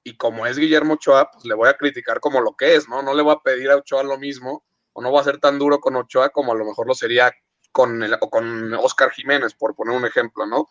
[0.04, 3.02] y como es Guillermo Ochoa, pues le voy a criticar como lo que es, ¿no?
[3.02, 5.58] No le voy a pedir a Ochoa lo mismo o no voy a ser tan
[5.58, 7.32] duro con Ochoa como a lo mejor lo sería
[7.70, 10.68] con, el, con Oscar Jiménez, por poner un ejemplo, ¿no?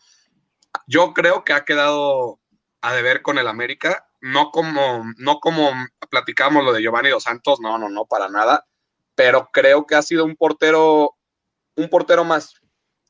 [0.88, 2.40] Yo creo que ha quedado
[2.82, 5.72] a deber con el América, no como, no como
[6.10, 8.66] platicamos lo de Giovanni Dos Santos, no, no, no, para nada,
[9.16, 11.18] pero creo que ha sido un portero,
[11.76, 12.56] un portero más.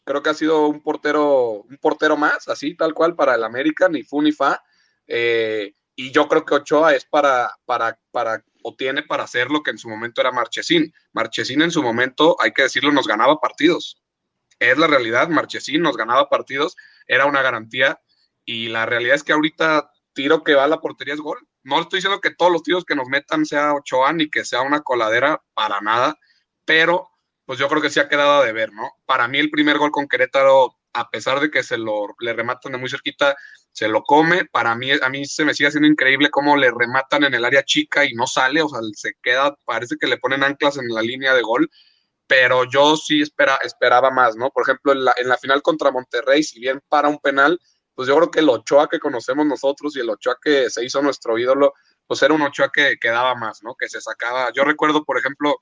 [0.03, 3.87] Creo que ha sido un portero, un portero más, así, tal cual, para el América,
[3.87, 4.61] ni fu ni fa.
[5.07, 9.61] Eh, y yo creo que Ochoa es para, para, para, o tiene para hacer lo
[9.63, 10.93] que en su momento era Marchesín.
[11.11, 14.01] Marchesín en su momento, hay que decirlo, nos ganaba partidos.
[14.59, 16.75] Es la realidad, Marchesín nos ganaba partidos,
[17.07, 17.99] era una garantía
[18.45, 21.39] y la realidad es que ahorita tiro que va a la portería es gol.
[21.63, 24.61] No estoy diciendo que todos los tiros que nos metan sea Ochoa ni que sea
[24.61, 26.17] una coladera, para nada,
[26.65, 27.09] pero
[27.45, 28.91] pues yo creo que sí ha quedado de ver, ¿no?
[29.05, 32.73] Para mí el primer gol con Querétaro, a pesar de que se lo le rematan
[32.73, 33.35] de muy cerquita,
[33.71, 34.45] se lo come.
[34.45, 37.63] Para mí, a mí se me sigue haciendo increíble cómo le rematan en el área
[37.63, 41.01] chica y no sale, o sea, se queda, parece que le ponen anclas en la
[41.01, 41.69] línea de gol,
[42.27, 44.49] pero yo sí espera, esperaba más, ¿no?
[44.51, 47.59] Por ejemplo, en la, en la final contra Monterrey, si bien para un penal,
[47.93, 51.01] pues yo creo que el Ochoa que conocemos nosotros y el Ochoa que se hizo
[51.01, 51.73] nuestro ídolo,
[52.07, 53.75] pues era un Ochoa que, que daba más, ¿no?
[53.75, 54.51] Que se sacaba.
[54.53, 55.57] Yo recuerdo, por ejemplo,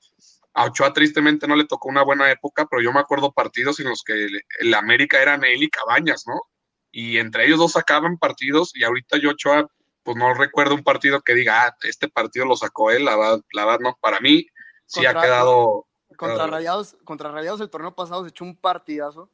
[0.54, 3.88] a Ochoa tristemente no le tocó una buena época, pero yo me acuerdo partidos en
[3.88, 4.28] los que
[4.60, 6.42] el, América eran él y Cabañas, ¿no?
[6.90, 9.68] Y entre ellos dos sacaban partidos y ahorita yo Ochoa,
[10.02, 13.40] pues no recuerdo un partido que diga, ah, este partido lo sacó él, la verdad,
[13.52, 14.46] la verdad no, para mí
[14.86, 15.86] sí ha quedado...
[16.16, 19.30] Contra, Rayados, contra Rayados el torneo pasado se echó un partidazo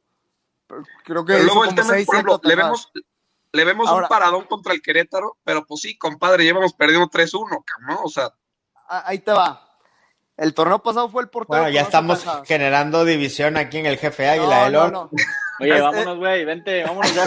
[1.05, 2.91] Creo que luego el tema, por ejemplo, le vemos,
[3.53, 8.03] le vemos un paradón contra el Querétaro, pero pues sí, compadre, llevamos perdiendo 3-1, ¿no?
[8.03, 8.35] O sea.
[8.89, 9.66] Ahí te va.
[10.37, 11.63] El torneo pasado fue el portero.
[11.63, 15.11] Bueno, ya estamos generando división aquí en el jefe Águila no, no,
[15.61, 17.25] Oye, vámonos, güey, vente, vámonos ya.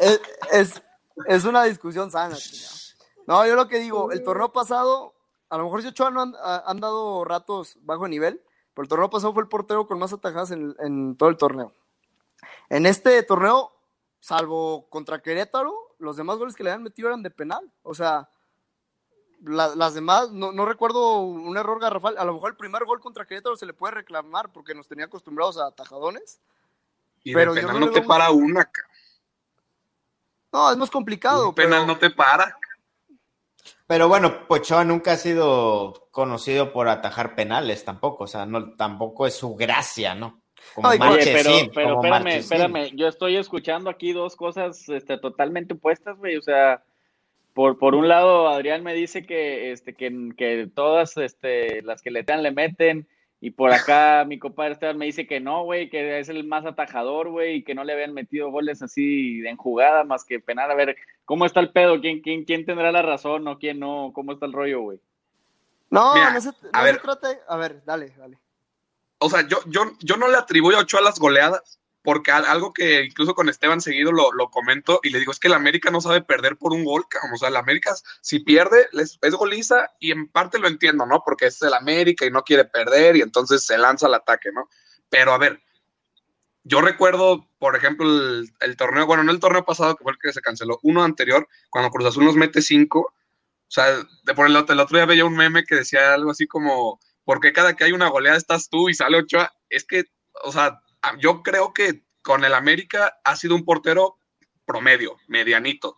[0.50, 0.82] es,
[1.28, 2.36] es, una discusión sana.
[3.28, 5.14] No, yo lo que digo, el torneo pasado,
[5.48, 8.42] a lo mejor si Ochoa no han, han dado ratos bajo nivel,
[8.78, 11.72] pero el torneo pasado fue el portero con más atajadas en, todo el torneo.
[12.68, 13.72] En este torneo,
[14.20, 17.72] salvo contra Querétaro, los demás goles que le habían metido eran de penal.
[17.82, 18.28] O sea,
[19.40, 22.18] las demás, no, no, recuerdo un error garrafal.
[22.18, 25.06] A lo mejor el primer gol contra Querétaro se le puede reclamar porque nos tenía
[25.06, 26.40] acostumbrados a tajadones.
[27.22, 28.70] Y pero de penal no, te para una.
[30.52, 31.48] No, es más complicado.
[31.50, 32.56] Un penal no te para.
[33.86, 39.26] Pero bueno, Pochoa nunca ha sido conocido por atajar penales tampoco, o sea, no, tampoco
[39.26, 40.42] es su gracia, ¿no?
[40.74, 41.16] Como pero,
[41.74, 46.82] pero espérame, espérame, yo estoy escuchando aquí dos cosas este, totalmente opuestas, güey, o sea,
[47.58, 52.12] por, por un lado, Adrián me dice que, este, que, que todas este, las que
[52.12, 53.08] le dan le meten,
[53.40, 56.64] y por acá mi compadre Esteban me dice que no, güey, que es el más
[56.66, 60.70] atajador, güey, y que no le habían metido goles así en jugada más que penal.
[60.70, 62.00] A ver, ¿cómo está el pedo?
[62.00, 64.12] ¿Quién, quién, quién tendrá la razón o quién no?
[64.14, 65.00] ¿Cómo está el rollo, güey?
[65.90, 67.28] No, no, se, no se trata.
[67.48, 68.38] A ver, dale, dale.
[69.18, 73.04] O sea, yo, yo, yo no le atribuyo a Ochoa las goleadas porque algo que
[73.04, 76.00] incluso con Esteban seguido lo, lo, comento y le digo es que el América no
[76.00, 80.12] sabe perder por un gol, o sea, el América si pierde es, es goliza y
[80.12, 81.22] en parte lo entiendo, ¿no?
[81.24, 84.68] Porque es el América y no quiere perder y entonces se lanza al ataque, ¿no?
[85.10, 85.60] Pero a ver,
[86.64, 90.32] yo recuerdo, por ejemplo, el, torneo, bueno, no el torneo pasado que fue el que
[90.32, 93.14] se canceló, uno anterior, cuando Cruz Azul nos mete cinco,
[93.68, 93.86] o sea,
[94.24, 97.40] de por el, el otro día veía un meme que decía algo así como, ¿por
[97.40, 99.52] qué cada que hay una goleada estás tú y sale Ochoa?
[99.68, 100.04] Es que,
[100.44, 100.80] o sea,
[101.18, 104.18] yo creo que con el América ha sido un portero
[104.66, 105.96] promedio, medianito.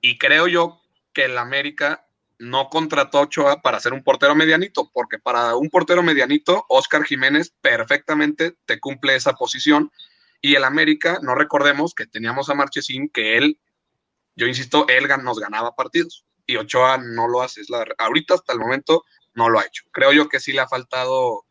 [0.00, 0.80] Y creo yo
[1.12, 2.06] que el América
[2.38, 7.04] no contrató a Ochoa para ser un portero medianito, porque para un portero medianito, Oscar
[7.04, 9.92] Jiménez perfectamente te cumple esa posición.
[10.40, 13.60] Y el América, no recordemos que teníamos a Marchesín, que él,
[14.36, 16.24] yo insisto, él nos ganaba partidos.
[16.46, 17.60] Y Ochoa no lo hace.
[17.60, 19.84] Es la, ahorita, hasta el momento, no lo ha hecho.
[19.92, 21.44] Creo yo que sí le ha faltado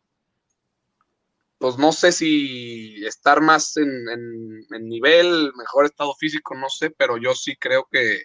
[1.60, 7.34] pues no sé si estar más en, nivel, mejor estado físico, no sé, pero yo
[7.34, 8.22] sí creo que,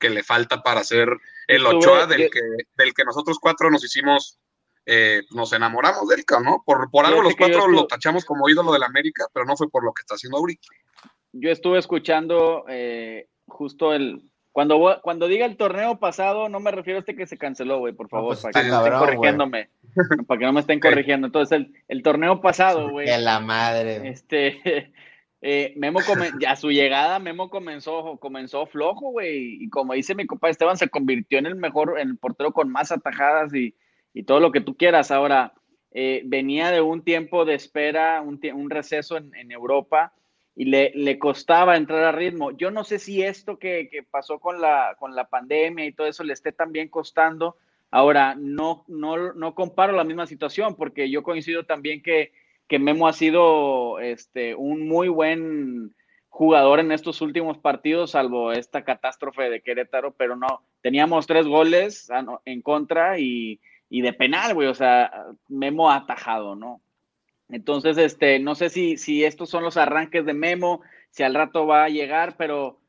[0.00, 1.08] le falta para ser
[1.48, 2.40] el Ochoa del que,
[2.76, 4.38] del que nosotros cuatro nos hicimos,
[4.86, 6.62] eh, nos enamoramos del ¿no?
[6.64, 9.84] Por, por algo los cuatro lo tachamos como ídolo del América, pero no fue por
[9.84, 10.68] lo que está haciendo ahorita.
[11.32, 16.98] Yo estuve escuchando eh, justo el, cuando, cuando diga el torneo pasado, no me refiero
[16.98, 19.70] a este que se canceló, güey, por favor, pues para que no estén corrigiéndome.
[20.26, 21.26] para que no me estén corrigiendo.
[21.26, 23.06] Entonces, el, el torneo pasado, güey.
[23.06, 24.06] De la madre.
[24.08, 24.92] Este,
[25.40, 26.00] eh, Memo,
[26.46, 29.64] a su llegada, Memo comenzó, comenzó flojo, güey.
[29.64, 32.70] Y como dice mi compadre Esteban, se convirtió en el mejor, en el portero con
[32.70, 33.74] más atajadas y,
[34.12, 35.10] y todo lo que tú quieras.
[35.10, 35.54] Ahora,
[35.92, 40.12] eh, venía de un tiempo de espera, un, un receso en, en Europa
[40.54, 42.50] y le, le, costaba entrar a ritmo.
[42.50, 46.06] Yo no sé si esto que, que, pasó con la, con la pandemia y todo
[46.06, 47.56] eso le esté también costando.
[47.90, 52.32] Ahora, no, no, no comparo la misma situación porque yo coincido también que,
[52.68, 55.94] que Memo ha sido este, un muy buen
[56.28, 62.08] jugador en estos últimos partidos, salvo esta catástrofe de Querétaro, pero no, teníamos tres goles
[62.46, 66.80] en contra y, y de penal, güey, o sea, Memo atajado, ¿no?
[67.52, 70.80] Entonces, este, no sé si, si estos son los arranques de Memo,
[71.10, 72.80] si al rato va a llegar, pero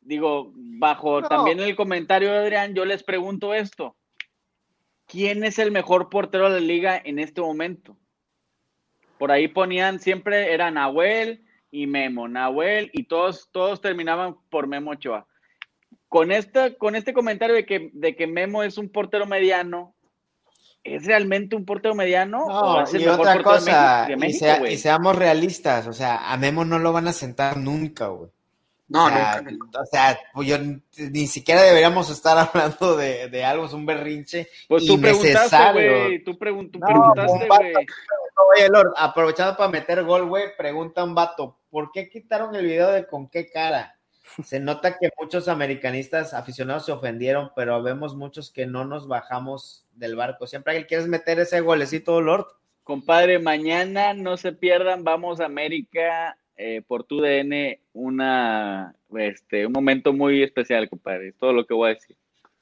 [0.00, 3.96] digo, bajo también el comentario de Adrián, yo les pregunto esto.
[5.06, 7.96] ¿Quién es el mejor portero de la liga en este momento?
[9.18, 14.92] Por ahí ponían, siempre era Nahuel y Memo, Nahuel, y todos, todos terminaban por Memo
[14.92, 15.26] Ochoa.
[16.08, 19.93] Con, esta, con este comentario de que, de que Memo es un portero mediano,
[20.84, 22.46] ¿Es realmente un portero mediano?
[22.46, 24.06] No, y otra cosa,
[24.68, 28.30] y, seamos realistas, o sea, a Memo no lo van a sentar nunca, güey.
[28.88, 29.42] No, nunca,
[29.80, 30.58] O sea, pues yo,
[30.98, 36.22] ni siquiera deberíamos estar hablando de, de algo, es un berrinche pues tú preguntaste, güey,
[36.22, 37.86] tú, preguntaste, güey.
[38.54, 42.90] Oye, Lord, aprovechando para meter gol, güey, pregunta un vato, ¿por qué quitaron el video
[42.90, 43.98] de con qué cara?
[44.44, 49.86] Se nota que muchos americanistas aficionados se ofendieron, pero vemos muchos que no nos bajamos
[49.92, 50.46] del barco.
[50.46, 52.46] Siempre que quieres meter ese golecito, Lord.
[52.82, 59.72] Compadre, mañana no se pierdan, vamos a América eh, por tu DN, una, este, un
[59.72, 61.32] momento muy especial, compadre.
[61.32, 62.16] todo lo que voy a decir.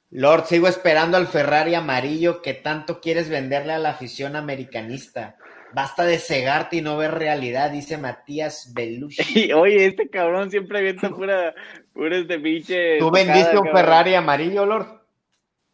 [0.09, 5.37] Lord, sigo esperando al Ferrari amarillo que tanto quieres venderle a la afición americanista.
[5.73, 9.51] Basta de cegarte y no ver realidad, dice Matías Belushi.
[9.53, 11.55] Oye, este cabrón siempre avienta pura,
[11.93, 12.99] pura este pinche.
[12.99, 15.01] ¿Tú vendiste un Ferrari amarillo, Lord?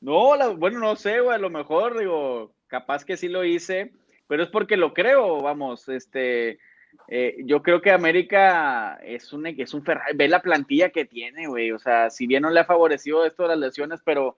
[0.01, 3.91] No, bueno, no sé, güey, a lo mejor, digo, capaz que sí lo hice,
[4.27, 6.59] pero es porque lo creo, vamos, este,
[7.09, 11.47] eh, yo creo que América es un, es un Ferrari, ve la plantilla que tiene,
[11.47, 14.37] güey, o sea, si bien no le ha favorecido esto de las lesiones, pero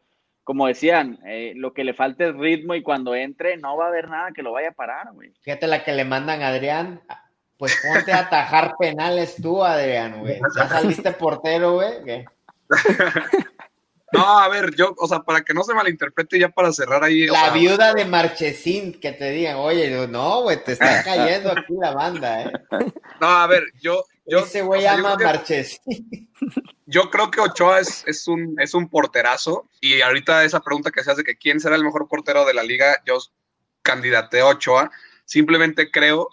[0.52, 3.88] como decían, eh, lo que le falta es ritmo y cuando entre no va a
[3.88, 5.32] haber nada que lo vaya a parar, güey.
[5.40, 7.02] Fíjate la que le mandan a Adrián,
[7.56, 10.42] pues ponte a atajar penales tú, Adrián, güey.
[10.58, 12.26] Ya saliste portero, güey.
[14.14, 17.30] No, a ver, yo, o sea, para que no se malinterprete ya para cerrar ahí.
[17.30, 21.52] o La sea, viuda de Marchesín, que te digan, oye, no, güey, te está cayendo
[21.52, 22.52] aquí la banda, ¿eh?
[23.20, 24.04] No, a ver, yo.
[24.26, 26.30] yo Ese güey o sea, ama Marchesín.
[26.86, 29.70] Yo creo que Ochoa es, es, un, es un porterazo.
[29.80, 32.54] Y ahorita esa pregunta que se hace de que quién será el mejor portero de
[32.54, 33.18] la liga, yo
[33.82, 34.92] candidateo a Ochoa.
[35.24, 36.28] Simplemente creo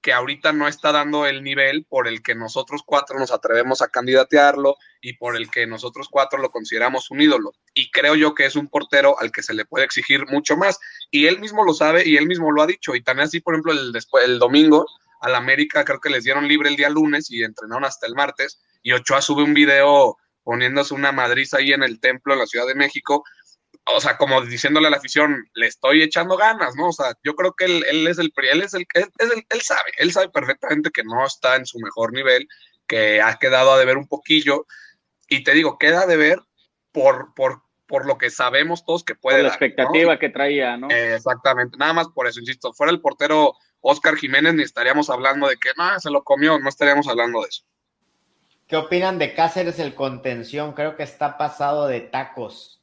[0.00, 3.88] que ahorita no está dando el nivel por el que nosotros cuatro nos atrevemos a
[3.88, 7.52] candidatearlo y por el que nosotros cuatro lo consideramos un ídolo.
[7.74, 10.78] Y creo yo que es un portero al que se le puede exigir mucho más.
[11.10, 12.94] Y él mismo lo sabe y él mismo lo ha dicho.
[12.94, 14.86] Y también así, por ejemplo, el, después, el domingo
[15.20, 18.60] al América creo que les dieron libre el día lunes y entrenaron hasta el martes.
[18.82, 22.66] Y Ochoa sube un video poniéndose una madriza ahí en el templo en la Ciudad
[22.66, 23.24] de México.
[23.94, 26.88] O sea, como diciéndole a la afición, le estoy echando ganas, ¿no?
[26.88, 29.30] O sea, yo creo que él, él es el, pri- él es el, él, es
[29.32, 32.46] el- él sabe, él sabe perfectamente que no está en su mejor nivel,
[32.86, 34.66] que ha quedado a deber un poquillo.
[35.28, 36.40] Y te digo, queda a deber
[36.92, 39.66] por, por, por lo que sabemos todos que puede Por la dar, ¿no?
[39.66, 40.90] expectativa que traía, ¿no?
[40.90, 45.48] Eh, Exactamente, nada más por eso, insisto, fuera el portero Oscar Jiménez ni estaríamos hablando
[45.48, 47.64] de que no, se lo comió, no estaríamos hablando de eso.
[48.66, 50.72] ¿Qué opinan de Cáceres el contención?
[50.74, 52.77] Creo que está pasado de tacos.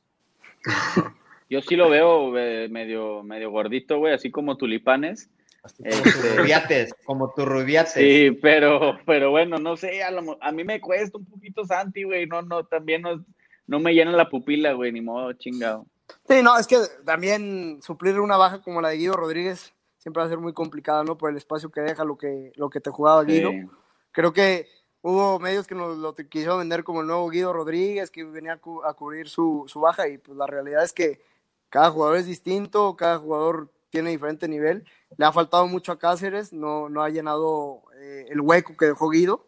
[1.49, 5.29] Yo sí lo veo eh, medio, medio gordito, güey, así como tulipanes.
[5.63, 7.93] Así como tus Este- rubiates, como tus rubiates.
[7.93, 12.03] Sí, pero, pero bueno, no sé, a, lo a mí me cuesta un poquito Santi,
[12.03, 13.23] güey, no, no, también no,
[13.67, 15.85] no me llena la pupila, güey, ni modo, chingado.
[16.27, 20.27] Sí, no, es que también suplir una baja como la de Guido Rodríguez siempre va
[20.27, 21.17] a ser muy complicada, ¿no?
[21.17, 23.49] Por el espacio que deja, lo que, lo que te jugaba Guido.
[23.49, 23.65] Sí.
[24.11, 24.67] Creo que
[25.07, 28.93] hubo medios que nos lo quisieron vender como el nuevo Guido Rodríguez, que venía a
[28.95, 31.21] cubrir su, su baja, y pues la realidad es que
[31.69, 34.83] cada jugador es distinto, cada jugador tiene diferente nivel.
[35.15, 39.09] Le ha faltado mucho a Cáceres, no, no ha llenado eh, el hueco que dejó
[39.09, 39.45] Guido.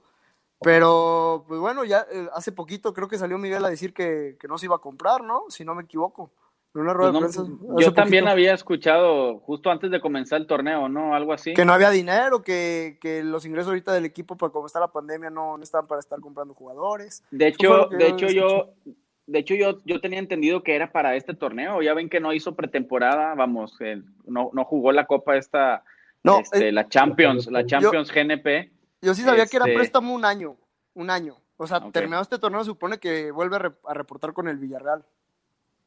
[0.62, 4.48] Pero, pues bueno, ya eh, hace poquito creo que salió Miguel a decir que, que
[4.48, 5.46] no se iba a comprar, ¿no?
[5.50, 6.30] Si no me equivoco.
[6.76, 7.82] En una rueda Pues no, de prensa.
[7.82, 8.32] yo también poquito.
[8.34, 11.16] había escuchado justo antes de comenzar el torneo, ¿no?
[11.16, 11.54] Algo así.
[11.54, 14.92] Que no había dinero, que, que los ingresos ahorita del equipo, para como está la
[14.92, 17.24] pandemia, no, no están para estar comprando jugadores.
[17.32, 18.70] De hecho, de yo hecho yo,
[19.26, 21.82] de hecho yo, yo tenía entendido que era para este torneo.
[21.82, 25.84] Ya ven que no hizo pretemporada, vamos, eh, no, no jugó la copa esta,
[26.24, 28.72] No, este, eh, la Champions, la Champions GNP.
[29.02, 30.58] Yo sí sabía que era Este- préstamo un año,
[30.94, 31.38] un año.
[31.60, 34.58] O sea, terminado este torneo, se supone que vuelve a, re- a reportar con el
[34.60, 35.04] Villarreal,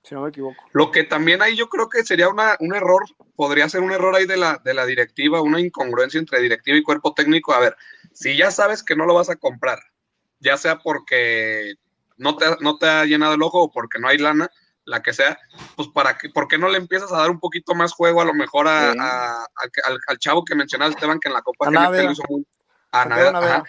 [0.02, 0.62] si no me equivoco.
[0.72, 3.02] Lo que también ahí yo creo que sería una, un error,
[3.36, 6.82] podría ser un error ahí de la, de la directiva, una incongruencia entre directiva y
[6.82, 7.52] cuerpo técnico.
[7.52, 7.76] A ver,
[8.12, 9.78] si ya sabes que no lo vas a comprar,
[10.38, 11.74] ya sea porque
[12.16, 14.50] no te, no te ha llenado el ojo o porque no hay lana,
[14.84, 15.38] la que sea,
[15.76, 18.24] pues para que, ¿por qué no le empiezas a dar un poquito más juego a
[18.24, 18.98] lo mejor a, Sí.
[19.00, 22.02] a- al, que- al- al chavo que mencionaba Esteban, que en la Copa A GNP
[22.02, 22.46] lo hizo muy...
[22.92, 23.62] A ajá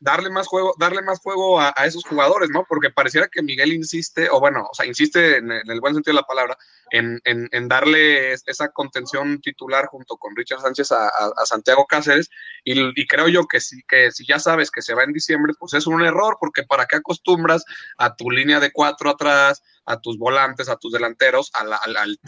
[0.00, 2.64] darle más juego, darle más juego a, esos jugadores, ¿no?
[2.68, 5.94] Porque pareciera que Miguel insiste, o bueno, o sea, insiste en, el- en el buen
[5.94, 6.56] sentido de la palabra,
[6.90, 11.10] en, en- darle es- esa contención titular junto con Richard Sánchez a,
[11.44, 12.30] Santiago Cáceres,
[12.64, 15.74] y, creo yo que si, que si ya sabes que se va en diciembre, pues
[15.74, 17.64] es un error, porque para qué acostumbras
[17.98, 21.50] a tu línea de cuatro atrás, a tus volantes, a tus delanteros,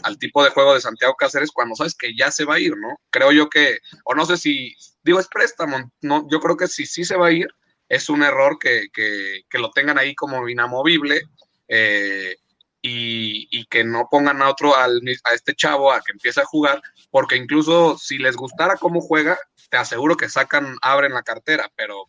[0.03, 2.75] al tipo de juego de Santiago Cáceres cuando sabes que ya se va a ir,
[2.77, 2.99] ¿no?
[3.09, 6.85] Creo yo que, o no sé si, digo, es préstamo, no, yo creo que si
[6.85, 7.47] sí se va a ir,
[7.91, 11.23] es un error que, que, que lo tengan ahí como inamovible
[11.67, 12.37] eh,
[12.81, 16.45] y, y que no pongan a otro, al, a este chavo a que empiece a
[16.45, 19.37] jugar, porque incluso si les gustara cómo juega,
[19.69, 22.05] te aseguro que sacan, abren la cartera, pero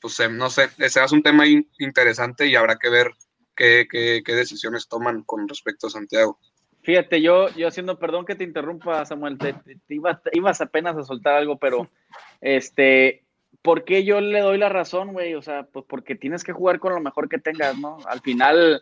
[0.00, 3.10] pues no sé, ese es un tema in- interesante y habrá que ver
[3.54, 6.38] qué, qué, decisiones toman con respecto a Santiago.
[6.82, 11.02] Fíjate, yo, yo haciendo, perdón que te interrumpa, Samuel, te, te- ibas, ibas apenas a
[11.02, 11.90] soltar algo, pero
[12.40, 13.25] este,
[13.66, 15.34] ¿por qué yo le doy la razón, güey?
[15.34, 17.98] O sea, pues porque tienes que jugar con lo mejor que tengas, ¿no?
[18.06, 18.80] Al final,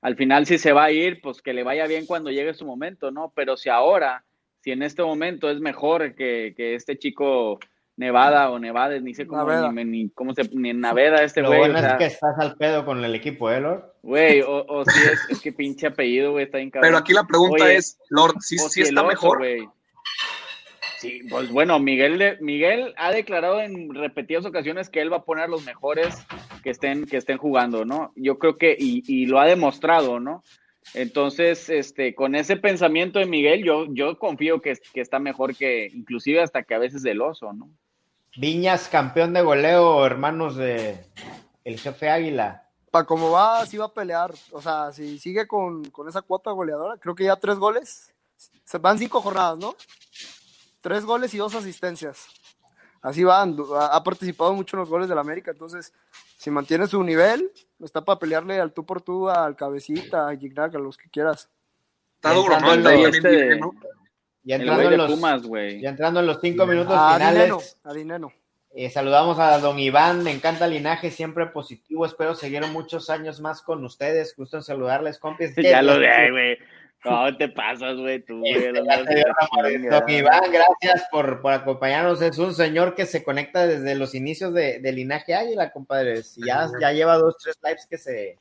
[0.00, 2.66] al final si se va a ir, pues que le vaya bien cuando llegue su
[2.66, 3.32] momento, ¿no?
[3.36, 4.24] Pero si ahora,
[4.58, 7.60] si en este momento es mejor que, que este chico
[7.96, 11.60] Nevada o Nevades, ni sé cómo, ni, ni cómo se, ni Naveda este Lo güey,
[11.60, 13.84] bueno o sea, es que estás al pedo con el equipo, ¿eh, Lord?
[14.02, 16.88] güey, o, o si es, es que pinche apellido, güey, está bien cabrón.
[16.88, 19.38] Pero aquí la pregunta Oye, es, Lord, ¿sí, o sí si el está mejor?
[19.38, 19.68] güey.
[21.04, 25.24] Sí, pues bueno, Miguel, de- Miguel ha declarado en repetidas ocasiones que él va a
[25.24, 26.16] poner los mejores
[26.62, 28.12] que estén, que estén jugando, ¿no?
[28.16, 30.42] Yo creo que, y, y lo ha demostrado, ¿no?
[30.92, 35.86] Entonces, este, con ese pensamiento de Miguel, yo, yo confío que, que está mejor que,
[35.94, 37.70] inclusive hasta que a veces el oso, ¿no?
[38.36, 40.98] Viñas, campeón de goleo, hermanos de
[41.64, 42.68] el jefe Águila.
[42.90, 44.32] Para cómo va, sí va a pelear.
[44.52, 48.12] O sea, si sigue con, con esa cuota goleadora, creo que ya tres goles.
[48.64, 49.74] Se van cinco jornadas, ¿no?
[50.84, 52.26] Tres goles y dos asistencias.
[53.00, 55.94] así van, ha, participado mucho en los goles del América, entonces
[56.36, 57.50] si mantiene su nivel,
[57.82, 61.48] está para pelearle al tú por tú, al Cabecita, a Gignac, a los que quieras.
[62.16, 62.90] Está duro, ¿no?
[63.06, 63.58] Este,
[64.42, 65.42] ya entrando, en los, Pumas,
[65.80, 67.78] ya entrando en los cinco minutos finales.
[67.82, 68.30] a Dineno.
[68.74, 73.40] Eh, saludamos a don Iván, me encanta el linaje, siempre positivo, espero seguir muchos años
[73.40, 75.54] más con ustedes, gusto en saludarles, compis.
[75.56, 76.58] Ya lo de güey.
[77.04, 78.72] No te pasas, güey, tú, güey.
[78.72, 82.22] Don Iván, gracias por, por, acompañarnos.
[82.22, 86.36] Es un señor que se conecta desde los inicios de, de Linaje Águila, compadres.
[86.36, 88.38] Ya, ya lleva dos, tres lives que se,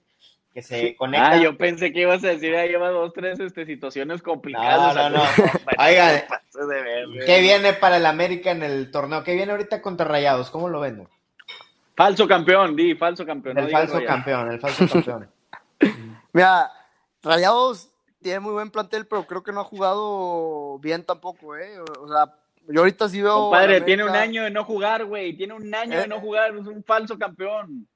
[0.54, 1.32] que se conecta.
[1.32, 4.96] Ah, yo pensé que ibas a decir, ya lleva dos, tres este, situaciones complicadas.
[4.96, 5.24] No, no, no.
[5.86, 6.24] Oigan,
[7.26, 9.24] ¿qué viene para el América en el torneo?
[9.24, 10.50] ¿Qué viene ahorita contra Rayados?
[10.50, 11.08] ¿Cómo lo ven?
[11.96, 13.58] Falso campeón, di, falso campeón.
[13.60, 15.30] El falso campeón, el falso campeón.
[16.34, 16.72] Mira,
[17.22, 17.93] Rayados
[18.24, 21.80] tiene muy buen plantel, pero creo que no ha jugado bien tampoco, ¿eh?
[21.80, 22.34] O sea,
[22.68, 23.36] yo ahorita sí veo.
[23.36, 25.36] Compadre, tiene un año de no jugar, güey.
[25.36, 26.08] Tiene un año de ¿Eh?
[26.08, 27.88] no jugar, es un falso campeón.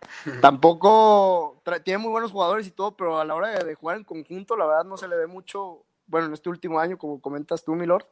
[0.40, 4.56] Tampoco tiene muy buenos jugadores y todo, pero a la hora de, jugar en conjunto,
[4.56, 7.74] la verdad no se le ve mucho, bueno, en este último año, como comentas tú,
[7.74, 8.04] Milord.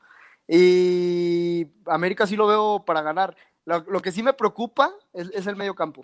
[0.48, 3.36] Y América sí lo veo para ganar.
[3.64, 6.02] Lo, que sí me preocupa es, el medio campo.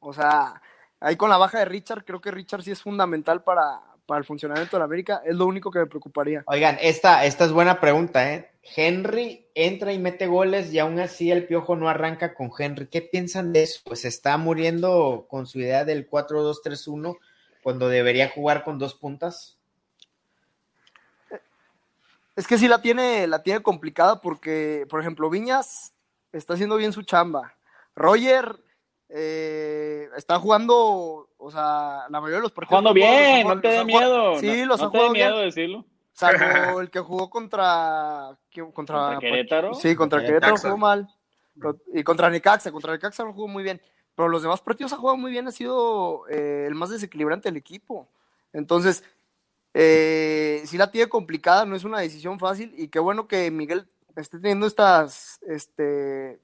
[0.00, 0.60] O sea,
[1.02, 4.24] ahí con la baja de Richard, creo que Richard sí es fundamental para, para el
[4.24, 5.22] funcionamiento de la América.
[5.24, 6.42] Es lo único que me preocuparía.
[6.46, 8.50] Oigan, esta, esta es buena pregunta, ¿eh?
[8.76, 12.86] Henry entra y mete goles y aún así el Piojo no arranca con Henry.
[12.86, 13.80] ¿Qué piensan de eso?
[13.84, 17.18] Pues está muriendo con su idea del 4-2-3-1
[17.62, 19.58] cuando debería jugar con dos puntas.
[22.36, 25.92] Es que sí la tiene, la tiene complicada porque, por ejemplo, Viñas
[26.32, 27.54] está haciendo bien su chamba.
[27.94, 28.58] Roger
[29.14, 32.80] eh, está jugando, o sea, la mayoría de los partidos.
[32.80, 34.38] Jugando bien, no te dé miedo.
[34.38, 35.84] Sí, los no, te dé miedo decirlo.
[36.12, 38.38] Salvo el que jugó contra.
[38.54, 39.74] Contra, ¿Contra Querétaro.
[39.74, 41.08] Sí, contra Querétaro jugó mal.
[41.92, 42.72] Y contra Necaxa.
[42.72, 43.82] Contra Necaxa no jugó muy bien.
[44.14, 45.46] Pero los demás partidos ha jugado muy bien.
[45.46, 48.08] Ha sido eh, el más desequilibrante del equipo.
[48.54, 49.04] Entonces,
[49.74, 51.66] eh, sí la tiene complicada.
[51.66, 52.72] No es una decisión fácil.
[52.78, 53.86] Y qué bueno que Miguel
[54.16, 55.38] esté teniendo estas.
[55.46, 56.40] Este,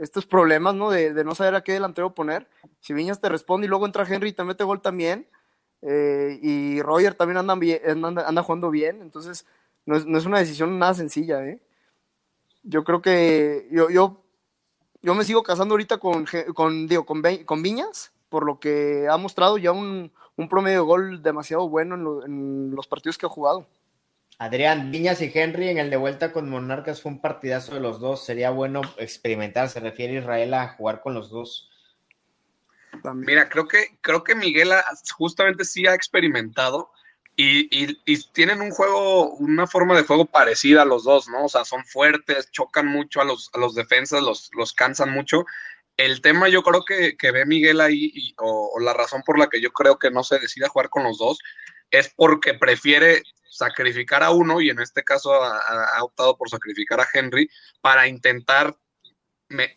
[0.00, 0.90] estos problemas, ¿no?
[0.90, 2.48] De, no saber a qué delantero poner.
[2.80, 5.26] Si Viñas te responde y luego entra Henry y te mete gol también
[5.82, 9.46] eh, y Roger también anda, anda, jugando bien, entonces
[9.86, 11.44] no es, no es, una decisión nada sencilla.
[11.46, 11.60] ¿eh?
[12.62, 14.22] Yo creo que yo, yo,
[15.02, 19.16] yo me sigo casando ahorita con, con, digo, con, con Viñas, por lo que ha
[19.16, 23.28] mostrado ya un, un promedio de gol demasiado bueno en, en, los partidos que ha
[23.28, 23.66] jugado.
[24.38, 28.00] Adrián, Viñas y Henry en el de vuelta con Monarcas fue un partidazo de los
[28.00, 28.24] dos.
[28.24, 31.70] Sería bueno experimentar, se refiere Israel a jugar con los dos
[33.14, 34.70] Mira, creo que, creo que Miguel
[35.16, 36.90] justamente sí ha experimentado
[37.36, 37.94] y,
[38.32, 41.46] tienen un juego, una forma de juego parecida a los dos, ¿no?
[41.46, 45.44] O sea, son fuertes, chocan mucho a los, a los defensas, los, los cansan mucho.
[45.96, 49.70] El tema yo creo que, ve Miguel ahí, o, la razón por la que yo
[49.72, 51.38] creo que no se decide jugar con los dos,
[51.90, 53.22] es porque prefiere
[53.54, 57.48] sacrificar a uno, y en este caso ha optado por sacrificar a Henry,
[57.80, 58.76] para intentar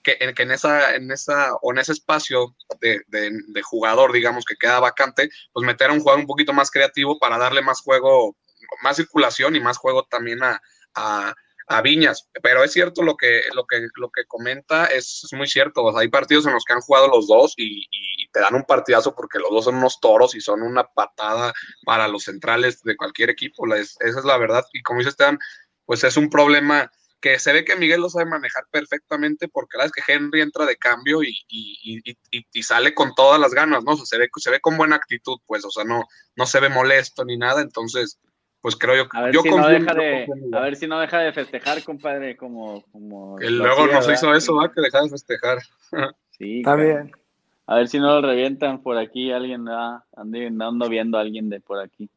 [0.03, 5.29] que, en esa, en esa, o en ese espacio de, jugador, digamos, que queda vacante,
[5.53, 8.35] pues meter a un jugador un poquito más creativo para darle más juego,
[8.81, 11.35] más circulación y más juego también a,
[11.83, 12.29] Viñas.
[12.41, 15.97] Pero es cierto lo que, lo que, lo que comenta, es, muy cierto.
[15.97, 17.87] hay partidos en los que han jugado los dos y,
[18.33, 21.53] te dan un partidazo porque los dos son unos toros y son una patada
[21.85, 23.65] para los centrales de cualquier equipo.
[23.73, 24.65] esa es la verdad.
[24.73, 25.39] Y como dice Esteban,
[25.85, 29.85] pues es un problema que se ve que Miguel lo sabe manejar perfectamente porque la
[29.85, 33.93] vez que Henry entra de cambio y, y, sale con todas las ganas, ¿no?
[33.93, 36.03] O sea, se ve, se ve con buena actitud, pues, o sea, no,
[36.35, 38.19] no se ve molesto ni nada, entonces,
[38.67, 41.19] pues creo yo a ver yo si no deja de, A ver si no deja
[41.19, 42.83] de festejar, compadre, como...
[42.91, 44.69] como que luego nos hizo eso, ¿va?
[44.69, 45.59] Que deja de festejar.
[46.31, 47.13] sí, está bien.
[47.65, 49.99] A ver si no lo revientan por aquí, alguien ¿verdad?
[50.17, 52.09] ando viendo a alguien de por aquí.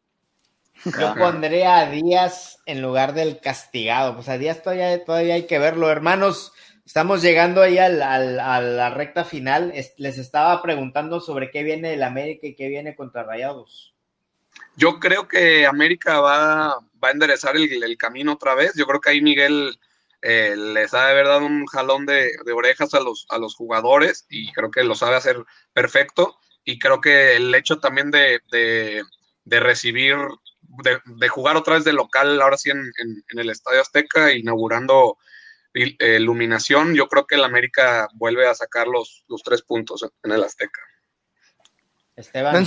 [0.84, 4.16] Yo pondría a Díaz en lugar del castigado.
[4.16, 5.88] Pues a Díaz todavía, todavía hay que verlo.
[5.88, 6.52] Hermanos,
[6.84, 9.72] estamos llegando ahí al, a la recta final.
[9.98, 13.89] les estaba preguntando sobre qué viene el América y qué viene contra Rayados.
[14.76, 18.72] Yo creo que América va, va a enderezar el, camino otra vez.
[18.74, 19.78] Yo creo que ahí Miguel
[20.22, 24.26] eh, les ha de haber dado un jalón de, orejas a los, a los jugadores
[24.28, 26.38] y creo que lo sabe hacer perfecto.
[26.64, 30.16] Y creo que el hecho también de, de recibir
[31.06, 32.92] de, jugar otra vez de local, ahora sí en,
[33.28, 35.18] el Estadio Azteca, inaugurando
[35.72, 40.42] iluminación, yo creo que el América vuelve a sacar los, los tres puntos en el
[40.42, 40.80] Azteca.
[42.16, 42.66] Esteban.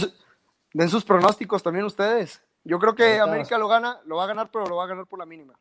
[0.73, 2.43] Den, sus pronósticos también ustedes.
[2.63, 5.05] Yo creo que América lo gana, lo va a ganar, pero lo va a ganar
[5.05, 5.53] por la mínima.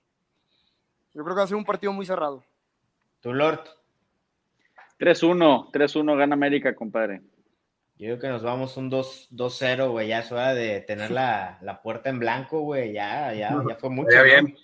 [1.14, 2.44] Yo creo que va a ser un partido muy cerrado.
[3.20, 3.60] ¿Tú, Lord?
[4.98, 7.22] 3-1, 3-1 gana América, compadre.
[7.96, 10.08] Yo creo que nos vamos un 2-0, güey.
[10.08, 12.92] Ya es hora de tener la, la puerta en blanco, güey.
[12.92, 14.10] Ya, ya, ya fue mucho.
[14.10, 14.56] Ya bien.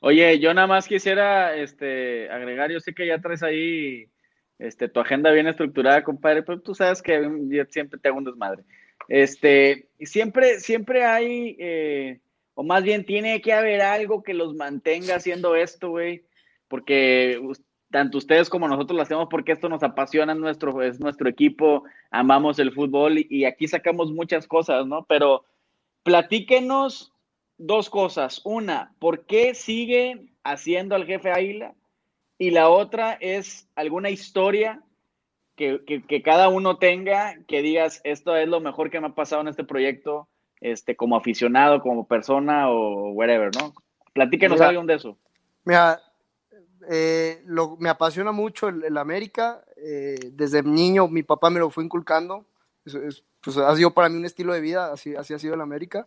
[0.00, 4.10] Oye, yo nada más quisiera este, agregar, yo sé que ya traes ahí
[4.58, 8.24] este, tu agenda bien estructurada, compadre, pero tú sabes que yo siempre te hago un
[8.24, 8.64] desmadre.
[9.08, 12.20] Este, siempre, siempre hay, eh,
[12.54, 16.24] o más bien tiene que haber algo que los mantenga haciendo esto, güey,
[16.68, 17.40] porque
[17.90, 22.58] tanto ustedes como nosotros lo hacemos porque esto nos apasiona, nuestro, es nuestro equipo, amamos
[22.58, 25.04] el fútbol y, y aquí sacamos muchas cosas, ¿no?
[25.04, 25.44] Pero
[26.02, 27.12] platíquenos
[27.58, 28.40] dos cosas.
[28.44, 31.74] Una, ¿por qué sigue haciendo al jefe Águila?
[32.38, 34.82] Y la otra es alguna historia
[35.56, 39.40] que, que, cada uno tenga, que digas, esto es lo mejor que me ha pasado
[39.40, 40.28] en este proyecto,
[40.60, 43.72] este, como aficionado, como persona o whatever, ¿no?
[44.12, 45.16] Platíquenos algo de eso.
[45.64, 46.00] Mira,
[46.88, 49.64] eh, lo, me apasiona mucho el, América.
[49.76, 52.46] Eh, desde niño mi papá me lo fue inculcando.
[52.84, 56.06] pues ha sido para mí un estilo de vida, así, así ha sido el América.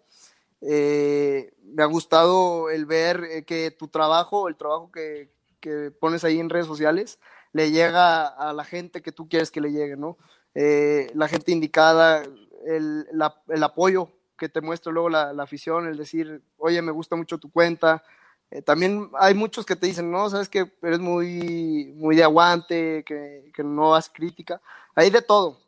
[0.62, 6.40] Eh, me ha gustado el ver que tu trabajo, el trabajo que, que pones ahí
[6.40, 7.20] en redes sociales
[7.54, 10.18] le llega a la gente que tú quieres que le llegue, ¿no?
[10.56, 12.24] Eh, la gente indicada,
[12.66, 17.52] el, apoyo que te muestra luego la, afición, el decir, oye, me gusta mucho tu
[17.52, 18.04] cuenta.
[18.52, 23.04] Eh, también hay muchos que te dicen, no, sabes que eres muy, muy de aguante,
[23.04, 24.62] que, no das crítica.
[24.96, 25.60] Hay de todo.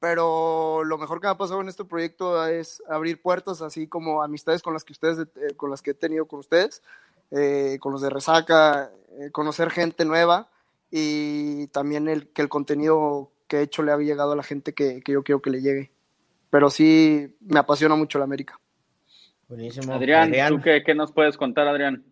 [0.00, 4.22] Pero lo mejor que me ha pasado en este proyecto es abrir puertas, así como
[4.22, 6.82] amistades con las que ustedes, eh, con las que he tenido con ustedes,
[7.80, 8.90] con los de Resaca,
[9.30, 10.50] conocer gente nueva
[10.90, 14.74] y también el, que el contenido que he hecho le ha llegado a la gente
[14.74, 15.92] que, que yo quiero que le llegue.
[16.50, 18.60] Pero sí, me apasiona mucho la América.
[19.48, 19.92] Buenísimo.
[19.94, 22.04] Adrián, ¿tú qué, qué, nos puedes contar, Adrián?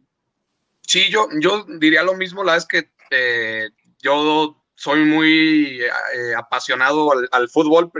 [0.83, 3.68] Sí, yo, yo diría lo mismo, la vez que eh,
[4.01, 5.81] yo soy muy
[6.37, 7.93] apasionado al, al fútbol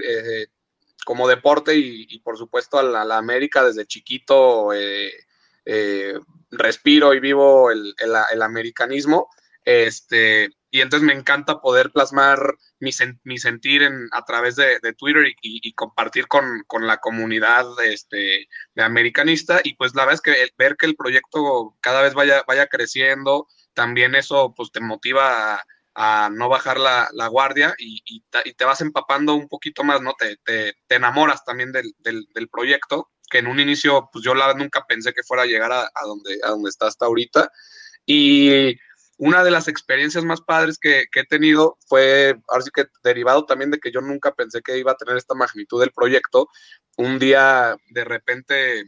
[1.05, 4.73] como deporte y, y, por supuesto a la, a la América desde chiquito.
[4.73, 5.11] Eh,
[5.71, 6.19] eh,
[6.51, 9.29] respiro y vivo el, el, americanismo.
[9.63, 12.39] Este, y entonces me encanta poder plasmar
[12.81, 12.91] mi,
[13.25, 18.83] mi sentir en, a través de, Twitter y, compartir con, con, la comunidad este, de
[18.83, 19.61] americanista.
[19.65, 23.49] Y pues la verdad es que ver que el proyecto cada vez vaya, vaya creciendo,
[23.73, 25.63] también eso pues te motiva
[25.95, 28.23] a, no bajar la, guardia y, y,
[28.55, 30.15] te vas empapando un poquito más, ¿no?
[30.19, 34.55] Te, te, enamoras también del, del, del proyecto que en un inicio, pues yo la
[34.55, 37.51] nunca pensé que fuera a llegar a, a, donde, a donde está hasta ahorita.
[38.07, 38.75] Y
[39.19, 43.71] una de las experiencias más padres que, he tenido fue, ahora sí que derivado también
[43.71, 46.49] de que yo nunca pensé que iba a tener esta magnitud del proyecto.
[46.97, 48.85] Un día, de repente,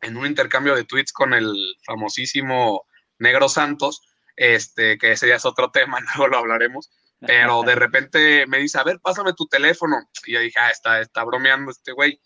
[0.00, 1.52] en un intercambio de tweets con el
[1.84, 2.86] famosísimo
[3.18, 4.00] Negro Santos,
[4.36, 6.90] este, que ese ya es otro tema, luego lo hablaremos,
[7.20, 10.08] pero de repente me dice, a ver, pásame tu teléfono.
[10.26, 12.20] Y yo dije, ah, está, está bromeando este güey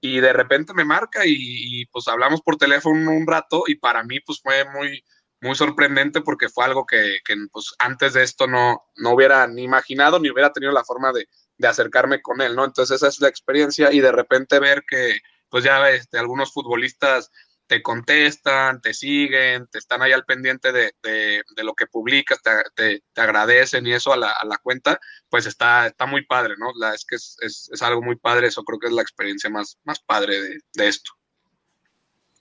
[0.00, 4.20] y de repente me marca y, pues hablamos por teléfono un rato y para mí
[4.20, 5.04] pues fue muy,
[5.40, 9.62] muy sorprendente porque fue algo que, que pues antes de esto no, no hubiera ni
[9.62, 12.64] imaginado ni hubiera tenido la forma de, de, acercarme con él, ¿no?
[12.64, 17.30] Entonces esa es la experiencia y de repente ver que pues ya este, algunos futbolistas
[17.68, 22.40] te contestan, te siguen, te están ahí al pendiente de, de, de lo que publicas,
[22.42, 26.24] te, te, te, agradecen y eso a la, a la cuenta, pues está, está muy
[26.24, 26.72] padre, ¿no?
[26.76, 29.50] La, es que es, es, es, algo muy padre, eso creo que es la experiencia
[29.50, 31.12] más, más padre de, de esto.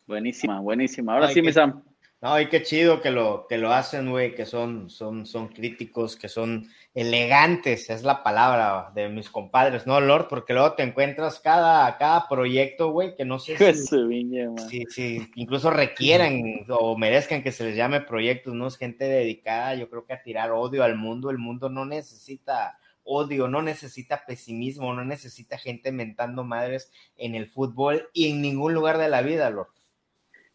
[0.08, 1.14] Buenísima, buenísima.
[1.14, 1.84] Ahora Ay, sí, mi Sam.
[2.20, 6.16] No, y qué chido que lo, que lo hacen, güey, que son, son, son críticos,
[6.16, 10.28] que son elegantes, es la palabra de mis compadres, ¿no, Lord?
[10.28, 15.32] Porque luego te encuentras cada, cada proyecto, güey, que no sé si, viña, si, si,
[15.36, 18.66] incluso requieran o merezcan que se les llame proyectos, ¿no?
[18.66, 22.80] Es gente dedicada, yo creo que a tirar odio al mundo, el mundo no necesita
[23.04, 28.74] odio, no necesita pesimismo, no necesita gente mentando madres en el fútbol y en ningún
[28.74, 29.70] lugar de la vida, Lord.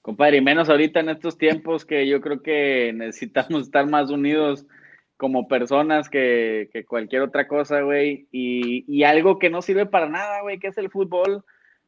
[0.03, 4.66] Compadre, y menos ahorita en estos tiempos que yo creo que necesitamos estar más unidos
[5.16, 8.26] como personas que, que cualquier otra cosa, güey.
[8.32, 11.44] Y, y, algo que no sirve para nada, güey, que es el fútbol.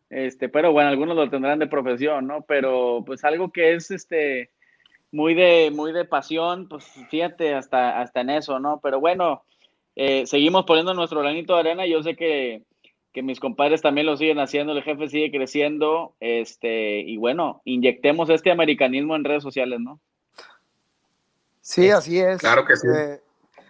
[0.08, 2.42] Este, pero bueno, algunos lo tendrán de profesión, ¿no?
[2.46, 4.50] Pero pues algo que es este
[5.10, 8.80] muy de, muy de pasión, pues fíjate, hasta, hasta en eso, ¿no?
[8.80, 9.44] Pero bueno,
[9.96, 11.86] eh, seguimos poniendo nuestro granito de arena.
[11.86, 12.62] Yo sé que,
[13.14, 18.28] que mis compadres también lo siguen haciendo, el jefe sigue creciendo, este, y bueno, inyectemos
[18.28, 20.00] este americanismo en redes sociales, ¿no?
[21.60, 22.40] Sí, así es.
[22.40, 22.88] Claro que sí.
[22.88, 23.20] Eh,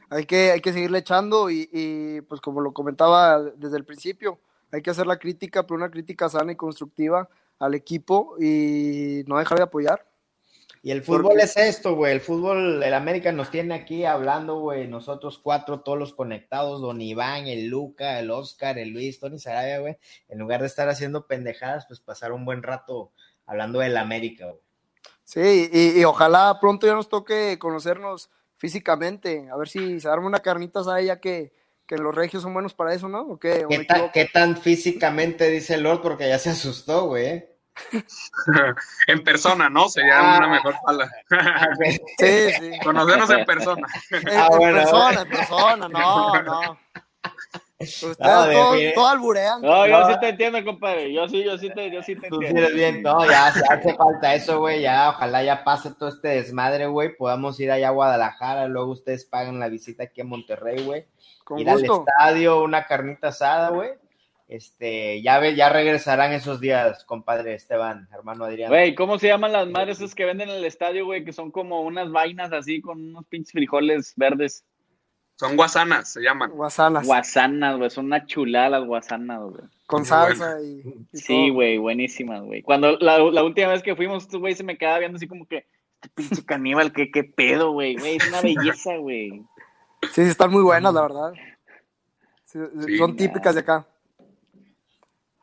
[0.09, 4.40] hay, que, hay que seguirle echando y, y, pues como lo comentaba desde el principio,
[4.72, 7.28] hay que hacer la crítica, pero una crítica sana y constructiva
[7.59, 10.07] al equipo y no dejar de apoyar.
[10.85, 12.12] Y el fútbol es esto, güey.
[12.12, 14.87] El fútbol, el América nos tiene aquí hablando, güey.
[14.87, 19.78] Nosotros cuatro, todos los conectados, Don Iván, el Luca, el Oscar, el Luis, Tony Sarabia,
[19.78, 19.97] güey.
[20.28, 23.12] En lugar de estar haciendo pendejadas, pues pasar un buen rato
[23.47, 24.61] hablando del América, güey.
[25.24, 28.28] Sí, y, y, ojalá pronto ya nos toque conocernos
[28.59, 29.49] físicamente.
[29.51, 31.55] A ver si se arma una carnita a ya que,
[31.87, 33.22] que los regios son buenos para eso, ¿no?
[33.22, 36.03] ¿O qué, ¿Qué, tan, ¿Qué, tan, físicamente dice Lord?
[36.03, 37.53] Porque ya se asustó, güey.
[39.07, 39.89] en persona, ¿no?
[39.89, 41.11] Sería ah, una mejor pala.
[42.18, 42.79] sí, sí.
[42.83, 43.87] Conocernos en persona.
[44.11, 46.79] En, ah, en bueno, persona, en persona, no, no.
[47.77, 49.61] Ustedes no, todo, todo, alburean.
[49.61, 51.12] No, yo sí te entiendo, compadre.
[51.12, 52.68] Yo sí, yo sí te, yo sí te Tú entiendo.
[52.68, 54.81] Sí bien, no, ya hace falta eso, güey.
[54.81, 57.14] Ya, ojalá ya pase todo este desmadre, güey.
[57.16, 58.68] Podamos ir allá a Guadalajara.
[58.68, 61.07] Luego ustedes pagan la visita aquí a Monterrey, güey.
[61.57, 61.95] Ir gusto.
[61.95, 63.91] al estadio, una carnita asada, güey.
[64.55, 68.70] Este, ya ve, ya regresarán esos días, compadre Esteban, hermano Adrián.
[68.70, 71.24] Güey, ¿cómo se llaman las madres esas que venden en el estadio, güey?
[71.24, 74.64] Que son como unas vainas así con unos pinches frijoles verdes.
[75.34, 76.52] Son guasanas, se llaman.
[76.52, 77.05] Guasanas.
[77.05, 77.90] Guasanas, güey.
[77.90, 79.64] Son una chulada las guasanas, güey.
[79.88, 82.62] Con salsa y, y, Sí, güey, buenísimas, güey.
[82.62, 85.48] Cuando la, la, última vez que fuimos, este güey se me quedaba viendo así como
[85.48, 85.66] que,
[86.00, 87.96] este pinche caníbal, qué, qué pedo, güey.
[87.96, 89.42] Güey, es una belleza, güey.
[90.12, 91.32] Sí, están muy buenas, la verdad.
[92.44, 93.84] Sí, sí, son típicas de acá.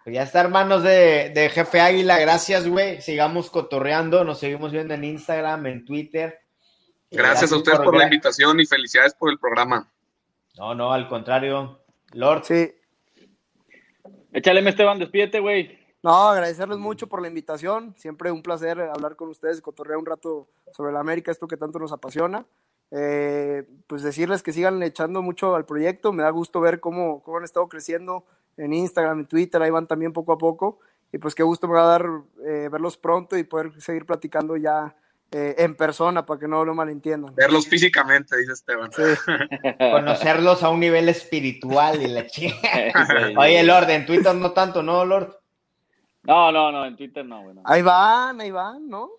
[0.04, 2.20] Pues ya está, hermanos de, de Jefe Águila.
[2.20, 3.02] Gracias, güey.
[3.02, 4.24] Sigamos cotorreando.
[4.24, 6.40] Nos seguimos viendo en Instagram, en Twitter.
[7.12, 9.92] Gracias, Gracias a ustedes por, por la invitación y felicidades por el programa.
[10.58, 11.84] No, no, al contrario.
[12.14, 12.46] Lord.
[12.46, 12.74] Sí.
[14.34, 15.78] Échale, Esteban, despídete, güey.
[16.04, 17.94] No, agradecerles mucho por la invitación.
[17.96, 21.78] Siempre un placer hablar con ustedes, cotorrear un rato sobre la América, esto que tanto
[21.78, 22.46] nos apasiona.
[22.90, 26.12] Eh, pues decirles que sigan echando mucho al proyecto.
[26.12, 28.26] Me da gusto ver cómo, cómo han estado creciendo
[28.58, 29.62] en Instagram, en Twitter.
[29.62, 30.80] Ahí van también poco a poco.
[31.12, 32.06] Y pues qué gusto me va a dar
[32.46, 34.96] eh, verlos pronto y poder seguir platicando ya
[35.34, 37.34] eh, en persona para que no lo malentiendan.
[37.36, 38.92] Verlos físicamente, dice Esteban.
[38.92, 39.04] Sí.
[39.80, 42.70] Conocerlos a un nivel espiritual y la chica.
[43.38, 45.38] Oye, Lord, en Twitter no tanto, ¿no, Lord?
[46.24, 47.62] No, no, no, en Twitter no, bueno.
[47.66, 49.10] Ahí van, ahí van, ¿no?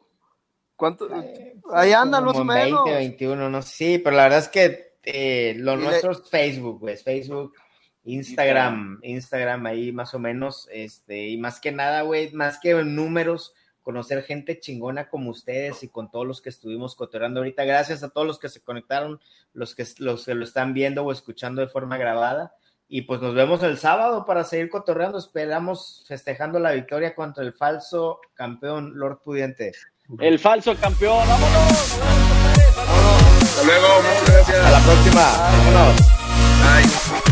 [0.77, 1.09] ¿Cuánto?
[1.15, 2.85] Eh, ahí andan los menos.
[2.85, 6.81] 20, 21, no sé, sí, pero la verdad es que eh, lo nuestro es Facebook,
[6.81, 7.55] güey, Facebook,
[8.05, 13.55] Instagram, Instagram ahí más o menos, este, y más que nada, güey, más que números,
[13.83, 17.65] conocer gente chingona como ustedes y con todos los que estuvimos cotorreando ahorita.
[17.65, 19.21] Gracias a todos los que se conectaron,
[19.53, 22.55] los que, los que lo están viendo o escuchando de forma grabada.
[22.89, 25.19] Y pues nos vemos el sábado para seguir cotorreando.
[25.19, 29.73] Esperamos festejando la victoria contra el falso campeón Lord Pudiente.
[30.19, 31.27] El falso campeón.
[31.27, 31.99] ¡Vámonos!
[32.77, 33.43] ¡Vámonos!
[33.43, 33.87] Hasta luego.
[33.97, 34.59] Muchas gracias.
[34.59, 35.23] Hasta la próxima.
[35.39, 37.23] Vámonos.
[37.25, 37.32] Bye.